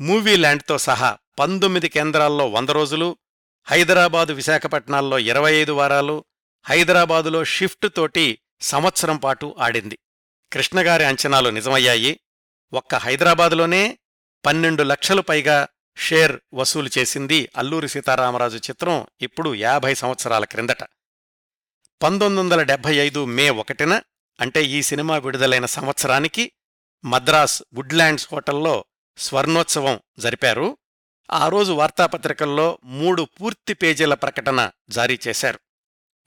మూవీల్యాండ్తో 0.01 0.79
సహా 0.79 1.19
పంతొమ్మిది 1.39 1.89
కేంద్రాల్లో 1.89 2.49
వంద 2.49 2.69
రోజులు 2.69 3.17
హైదరాబాదు 3.64 4.33
విశాఖపట్నాల్లో 4.33 5.19
ఇరవై 5.19 5.55
ఐదు 5.55 5.73
వారాలు 5.73 6.25
హైదరాబాదులో 6.64 7.45
షిఫ్ట్ 7.45 7.97
తోటి 7.97 8.39
సంవత్సరం 8.61 9.17
పాటు 9.17 9.57
ఆడింది. 9.59 9.99
కృష్ణగారి 10.53 11.05
అంచనాలు 11.05 11.49
నిజమయ్యాయి. 11.49 12.21
ఒక్క 12.73 12.95
హైదరాబాదులోనే 12.95 13.99
పన్నెండు 14.47 14.83
లక్షలు 14.83 15.23
పైగా 15.23 15.69
షేర్ 16.01 16.39
వసూలు 16.55 16.91
చేసింది 16.99 17.49
అల్లూరి 17.57 17.89
సీతారామరాజు 17.89 18.57
చిత్రం 18.57 19.07
ఇప్పుడు 19.21 19.55
యాభై 19.55 19.95
సంవత్సరాల 19.95 20.45
క్రిందట. 20.45 20.83
పంతొమ్మిది 22.03 22.41
వందల 22.41 22.63
డెబ్బై 22.63 22.97
ఐదు 22.97 23.25
మే 23.25 23.51
ఒకటిన 23.51 24.03
అంటే 24.41 24.65
ఈ 24.65 24.83
సినిమా 24.83 25.19
విడుదలైన 25.19 25.67
సంవత్సరానికి 25.67 26.53
మద్రాస్ 27.05 27.63
వుడ్లాండ్స్ 27.75 28.29
హోటల్లో 28.33 28.85
స్వర్ణోత్సవం 29.17 30.01
జరిపారు. 30.19 30.77
ఆ 31.31 31.49
రోజు 31.49 31.73
వార్తాపత్రికల్లో 31.73 32.79
మూడు 32.85 33.29
పూర్తి 33.41 33.75
పేజీల 33.75 34.15
ప్రకటన 34.15 34.71
జారీ 34.91 35.19
చేశారు. 35.29 35.61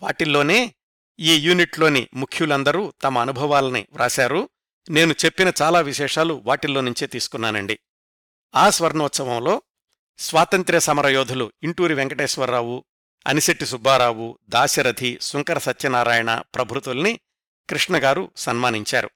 వాటిల్లోనే 0.01 0.75
ఈ 1.19 1.35
యూనిట్లోని 1.35 2.09
ముఖ్యులందరూ 2.13 2.93
తమ 3.03 3.17
అనుభవాలని 3.17 3.87
వ్రాశారు. 3.93 4.49
నేను 4.89 5.15
చెప్పిన 5.25 5.51
చాలా 5.61 5.79
విశేషాలు 5.79 6.41
వాటిల్లో 6.45 6.81
నుంచే 6.81 7.07
తీసుకున్నానండి. 7.07 7.79
ఆ 8.55 8.69
స్వర్ణోత్సవంలో 8.69 9.61
స్వాతంత్ర్య 10.17 10.79
సమరయోధులు 10.79 11.51
ఇంటూరి 11.63 11.93
వెంకటేశ్వరరావు 11.93 12.85
అనిశెట్టి 13.27 13.65
సుబ్బారావు 13.65 14.39
దాశరథి 14.49 15.19
శుంకర 15.21 15.57
సత్యనారాయణ 15.57 16.41
ప్రభృతుల్ని 16.55 17.19
కృష్ణగారు 17.69 18.31
సన్మానించారు. 18.37 19.09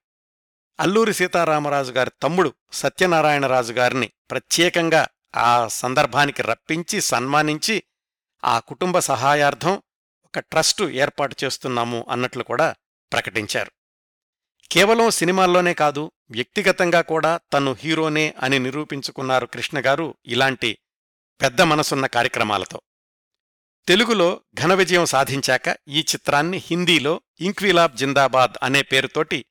అల్లూరి 0.80 1.14
సీతారామరాజు 1.14 1.92
గారి 1.92 2.12
తమ్ముడు 2.24 2.54
సత్యనారాయణరాజు 2.74 3.74
గారిని 3.74 4.12
ప్రత్యేకంగా 4.32 5.08
ఆ 5.36 5.68
సందర్భానికి 5.68 6.42
రప్పించి 6.42 7.02
సన్మానించి 7.02 7.84
ఆ 8.46 8.60
కుటుంబ 8.60 9.00
సహాయార్థం 9.00 9.82
ఒక 10.26 10.40
ట్రస్టు 10.40 10.84
ఏర్పాటు 10.84 11.36
చేస్తున్నాము 11.44 12.06
అన్నట్లు 12.10 12.44
కూడా 12.44 12.76
ప్రకటించారు. 13.14 13.72
కేవలం 14.72 15.10
సినిమాల్లోనే 15.10 15.74
కాదు 15.74 16.12
వ్యక్తిగతంగా 16.32 17.02
కూడా 17.02 17.40
తను 17.54 17.76
హీరోనే 17.80 18.34
అని 18.40 18.60
నిరూపించుకున్నారు 18.60 19.46
కృష్ణగారు 19.46 20.16
ఇలాంటి 20.26 20.78
పెద్ద 21.42 21.62
మనసున్న 21.62 22.06
కార్యక్రమాలతో. 22.06 22.82
తెలుగులో 23.88 24.42
ఘన 24.64 24.74
విజయం 24.74 25.06
సాధించాక 25.06 25.78
ఈ 25.88 26.00
చిత్రాన్ని 26.00 26.58
హిందీలో 26.58 27.22
ఇంక్విలాబ్ 27.42 27.96
జిందాబాద్ 27.96 28.54
అనే 28.64 28.82
పేరుతోటి 28.82 29.46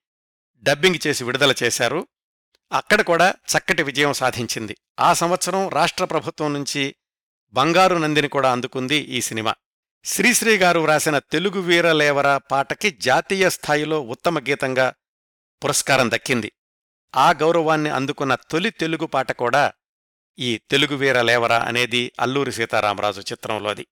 డబ్బింగ్ 0.62 1.06
చేసి 1.06 1.24
విడుదల 1.24 1.54
చేశారు. 1.62 2.08
అక్కడ 2.72 3.00
కూడా 3.00 3.34
చక్కటి 3.58 3.82
విజయం 3.82 4.12
సాధించింది. 4.12 4.76
ఆ 5.00 5.12
సంవత్సరం 5.12 5.68
రాష్ట్ర 5.68 6.04
ప్రభుత్వం 6.04 6.52
నుంచి 6.52 6.94
బంగారు 7.52 7.96
నందిని 7.96 8.28
కూడా 8.28 8.52
అందుకుంది 8.52 8.96
ఈ 8.96 9.20
సినిమా. 9.20 9.54
శ్రీశ్రీ 10.04 10.56
గారు 10.56 10.80
వ్రాసిన 10.80 11.18
తెలుగు 11.18 11.60
వీరలేవరా 11.60 12.38
పాటకి 12.38 12.90
జాతీయ 12.90 13.50
స్థాయిలో 13.50 14.00
ఉత్తమ 14.00 14.38
గీతంగా 14.38 14.94
పురస్కారం 15.64 16.10
దక్కింది. 16.10 16.52
ఆ 17.16 17.32
గౌరవాన్ని 17.32 17.90
అందుకున్న 17.90 18.34
తొలి 18.34 18.70
తెలుగు 18.70 19.06
పాట 19.06 19.32
కూడా 19.32 19.72
ఈ 20.38 20.60
తెలుగు 20.70 20.96
వీరలేవరా 20.96 21.58
అనేది 21.58 22.12
అల్లూరి 22.20 22.52
సీతారామరాజు 22.52 23.20
చిత్రంలోది. 23.20 23.86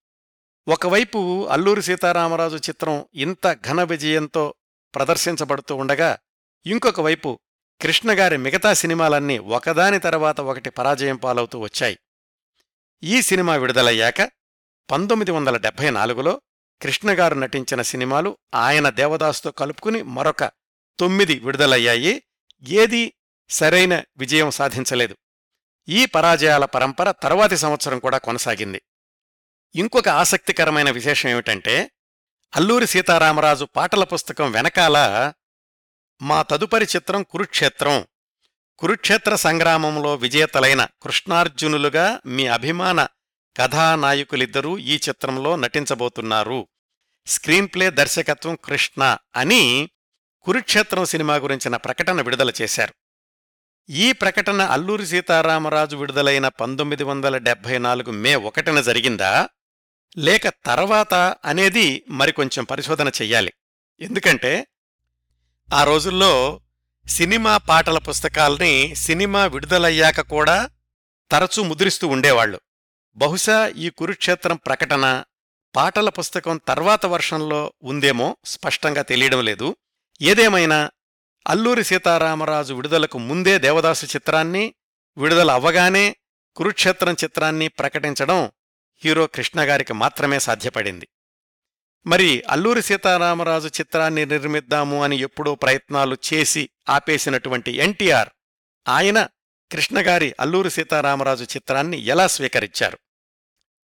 ఒకవైపు 0.69 1.49
అల్లూరి 1.49 1.83
సీతారామరాజు 1.83 2.57
చిత్రం 2.57 3.07
ఇంత 3.15 3.53
ఘన 3.53 3.83
విజయంతో 3.83 4.55
ప్రదర్శించబడుతూ 4.95 5.77
ఉండగా 5.77 6.19
ఇంకొక 6.67 7.01
వైపు 7.01 7.41
కృష్ణగారి 7.81 8.37
మిగతా 8.37 8.73
సినిమాలన్నీ 8.73 9.39
ఒకదాని 9.39 9.99
తర్వాత 9.99 10.41
ఒకటి 10.41 10.71
పరాజయం 10.71 11.17
పాలవుతూ 11.17 11.59
వచ్చాయి. 11.59 11.99
ఈ 13.03 13.23
సినిమా 13.23 13.57
విడుదలయ్యాక 13.57 14.21
పంతొమ్మిది 14.91 15.31
వందల 15.31 15.57
డెబ్భై 15.57 15.91
నాలుగులో 15.91 16.41
కృష్ణగారు 16.83 17.35
నటించిన 17.35 17.83
సినిమాలు 17.83 18.39
ఆయన 18.55 18.89
దేవదాసుతో 18.89 19.51
కలుపుకుని 19.51 20.03
మరొక 20.03 20.45
తొమ్మిది 20.99 21.39
విడుదలయ్యాయి. 21.39 22.23
ఏదీ 22.69 23.13
సరైన 23.49 24.03
విజయం 24.17 24.51
సాధించలేదు. 24.51 25.17
ఈ 25.89 26.07
పరాజయాల 26.07 26.65
పరంపర 26.65 27.11
తర్వాతి 27.11 27.57
సంవత్సరం 27.57 27.99
కూడా 27.99 28.19
కొనసాగింది. 28.19 28.83
ఇంకొక 29.75 30.09
ఆసక్తికరమైన 30.09 30.91
విశేషం 30.91 31.29
ఏమిటంటే 31.29 31.91
అల్లూరి 32.57 32.87
సీతారామరాజు 32.87 33.65
పాటల 33.65 34.05
పుస్తకం 34.05 34.53
వెనకాల 34.53 35.33
మా 36.23 36.43
తదుపరి 36.43 36.87
చిత్రం 36.97 37.23
కురుక్షేత్రం. 37.23 38.07
కురుక్షేత్ర 38.79 39.37
సంగ్రామంలో 39.37 40.15
విజేతలైన 40.15 40.87
కృష్ణార్జునులుగా 41.03 42.21
మీ 42.27 42.47
అభిమాన 42.47 43.09
కథానాయకులిద్దరూ 43.57 44.79
ఈ 44.79 45.01
చిత్రంలో 45.09 45.57
నటించబోతున్నారు. 45.57 46.69
స్క్రీన్ప్లే 47.27 47.91
దర్శకత్వం 47.91 48.59
కృష్ణ 48.65 49.17
అని 49.37 49.91
కురుక్షేత్రం 50.45 51.05
సినిమా 51.05 51.37
గురించిన 51.37 51.77
ప్రకటన 51.77 52.23
విడుదల 52.23 52.53
చేశారు. 52.63 52.95
ఈ 53.91 54.13
ప్రకటన 54.13 54.63
అల్లూరి 54.63 55.07
సీతారామరాజు 55.07 55.97
విడుదలైన 55.97 56.49
పంతొమ్మిది 56.49 57.05
వందల 57.05 57.37
డెబ్భై 57.37 57.79
నాలుగు 57.79 58.11
మే 58.11 58.35
ఒకటిన 58.35 58.81
జరిగిందా? 58.81 59.49
లేక 60.19 60.49
తర్వాత 60.49 61.15
అనేది 61.45 62.05
మరికొంచెం 62.09 62.65
పరిశోధన 62.65 63.09
చెయ్యాలి. 63.09 63.53
ఎందుకంటే 64.01 64.67
ఆ 65.73 65.85
రోజుల్లో 65.85 66.61
సినిమా 67.09 67.57
పాటల 67.57 67.99
పుస్తకాల్ని 67.99 68.95
సినిమా 68.95 69.47
విడుదలయ్యాక 69.47 70.21
కూడా 70.21 70.71
తరచూ 71.31 71.63
ముద్రిస్తూ 71.63 72.09
ఉండేవాళ్ళు 72.09 72.61
బహుశా 73.17 73.69
ఈ 73.69 73.91
కురుక్షేత్రం 73.91 74.57
ప్రకటన 74.57 75.25
పాటల 75.77 76.09
పుస్తకం 76.09 76.61
తర్వాత 76.69 77.07
వర్షంలో 77.07 77.73
ఉందేమో 77.83 78.37
స్పష్టంగా 78.45 79.03
తెలియడం 79.03 79.45
లేదు. 79.45 79.77
ఏదేమైనా 80.21 80.91
అల్లూరి 81.47 81.85
సీతారామరాజు 81.85 82.75
విడుదలకు 82.75 83.19
ముందే 83.19 83.59
దేవదాసు 83.59 84.07
చిత్రాన్ని 84.07 84.75
విడుదల 85.19 85.51
అవ్వగానే 85.51 86.17
కురుక్షేత్రం 86.57 87.15
చిత్రాన్ని 87.25 87.69
ప్రకటించడం 87.69 88.51
హీరో 89.05 89.27
కృష్ణగారికి 89.27 89.93
మాత్రమే 89.93 90.39
సాధ్యపడింది. 90.39 91.09
మరి 92.07 92.43
అల్లూరి 92.51 92.83
సీతారామరాజు 92.83 93.69
చిత్రాన్ని 93.69 94.27
నిర్మిద్దాము 94.27 95.03
అని 95.03 95.17
ఎప్పుడో 95.17 95.55
ప్రయత్నాలు 95.55 96.17
చేసి 96.35 96.71
ఆపేసినటువంటి 96.89 97.73
ఎన్టీఆర్ 97.73 98.29
ఆయన 98.89 99.29
కృష్ణగారి 99.73 100.35
అల్లూరి 100.41 100.71
సీతారామరాజు 100.71 101.45
చిత్రాన్ని 101.45 101.97
ఎలా 101.97 102.27
స్వీకరించారు? 102.27 102.99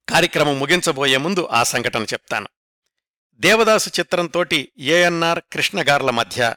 కార్యక్రమం 0.08 0.58
ముగించబోయే 0.58 1.16
ముందు 1.16 1.48
ఆ 1.52 1.62
సంఘటన 1.62 2.02
చెప్తాను. 2.02 2.48
దేవదాసు 3.40 3.90
చిత్రంతోటి 4.00 4.72
ఏఎన్ఆర్ 4.78 5.40
కృష్ణగార్ల 5.52 6.10
మధ్య 6.10 6.54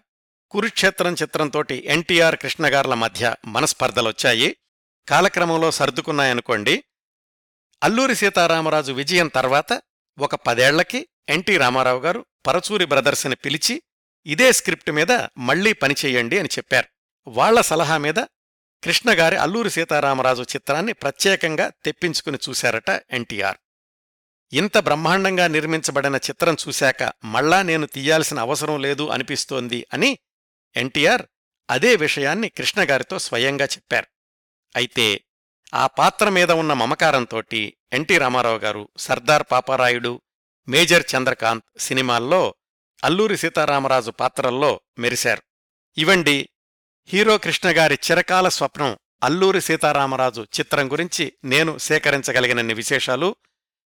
కురుక్షేత్రం 0.52 1.14
చిత్రంతోటి 1.14 1.84
ఎన్టీఆర్ 1.86 2.36
కృష్ణగార్ల 2.36 2.94
మధ్య 2.94 3.36
మనస్పర్ధలొచ్చాయి. 3.46 4.58
కాలక్రమంలో 5.10 5.72
సర్దుకున్నాయనుకోండి. 5.72 6.84
అల్లూరి 7.84 8.16
సీతారామరాజు 8.16 8.92
విజయం 8.92 9.28
తర్వాత 9.28 9.82
ఒక 10.20 10.36
పదేళ్ళకి 10.36 11.08
ఎన్టీ 11.30 11.58
రామారావు 11.58 12.00
గారు 12.00 12.26
పరచూరి 12.48 12.86
బ్రదర్స్ని 12.86 13.36
పిలిచి 13.36 13.82
ఇదే 14.26 14.52
స్క్రిప్ట్ 14.52 14.92
మీద 14.92 15.12
మళ్ళీ 15.38 15.74
పనిచేయండి 15.74 16.40
అని 16.40 16.50
చెప్పారు. 16.58 16.88
వాళ్ళ 17.28 17.62
సలహా 17.62 17.98
మీద 17.98 18.16
కృష్ణగారి 18.84 19.36
అల్లూరి 19.36 19.70
సీతారామరాజు 19.70 20.42
చిత్రాన్ని 20.42 20.94
ప్రత్యేకంగా 20.94 21.72
తెప్పించుకుని 21.86 22.38
చూశారట 22.50 22.90
ఎన్టీఆర్. 23.12 23.58
ఇంత 24.54 24.78
బ్రహ్మాండంగా 24.78 25.48
నిర్మించబడిన 25.48 26.16
చిత్రం 26.16 26.58
చూశాక 26.68 27.14
మళ్ళా 27.26 27.62
నేను 27.62 27.86
తీయాల్సిన 27.86 28.40
అవసరం 28.40 28.82
లేదు 28.82 29.10
అనిపిస్తోంది 29.10 29.88
అని 29.94 30.18
ఎన్టీఆర్ 30.76 31.22
అదే 31.70 31.96
విషయాన్ని 31.96 32.50
కృష్ణగారితో 32.50 33.20
స్వయంగా 33.20 33.66
చెప్పారు. 33.66 34.08
అయితే 34.76 35.22
ఆ 35.74 35.88
పాత్ర 35.88 36.30
మీద 36.30 36.52
ఉన్న 36.52 36.74
మమకారంతోటి 36.74 37.78
ఎన్టీ 37.94 38.18
రామారావు 38.18 38.58
గారు 38.58 38.90
సర్దార్ 38.98 39.44
పాపారాయుడు 39.52 40.22
మేజర్ 40.70 41.04
చంద్రకాంత్ 41.16 41.80
సినిమాల్లో 41.80 42.56
అల్లూరి 43.04 43.38
సీతారామరాజు 43.38 44.12
పాత్రల్లో 44.12 44.82
మెరిశారు. 45.00 45.42
ఇవండి 45.98 46.50
హీరో 47.08 47.38
కృష్ణగారి 47.38 48.00
చిరకాల 48.12 48.50
స్వప్నం 48.50 48.98
అల్లూరి 49.24 49.62
సీతారామరాజు 49.62 50.48
చిత్రం 50.60 50.92
గురించి 50.92 51.34
నేను 51.44 51.78
సేకరించగలిగినన్ని 51.78 52.74
విశేషాలు. 52.74 53.36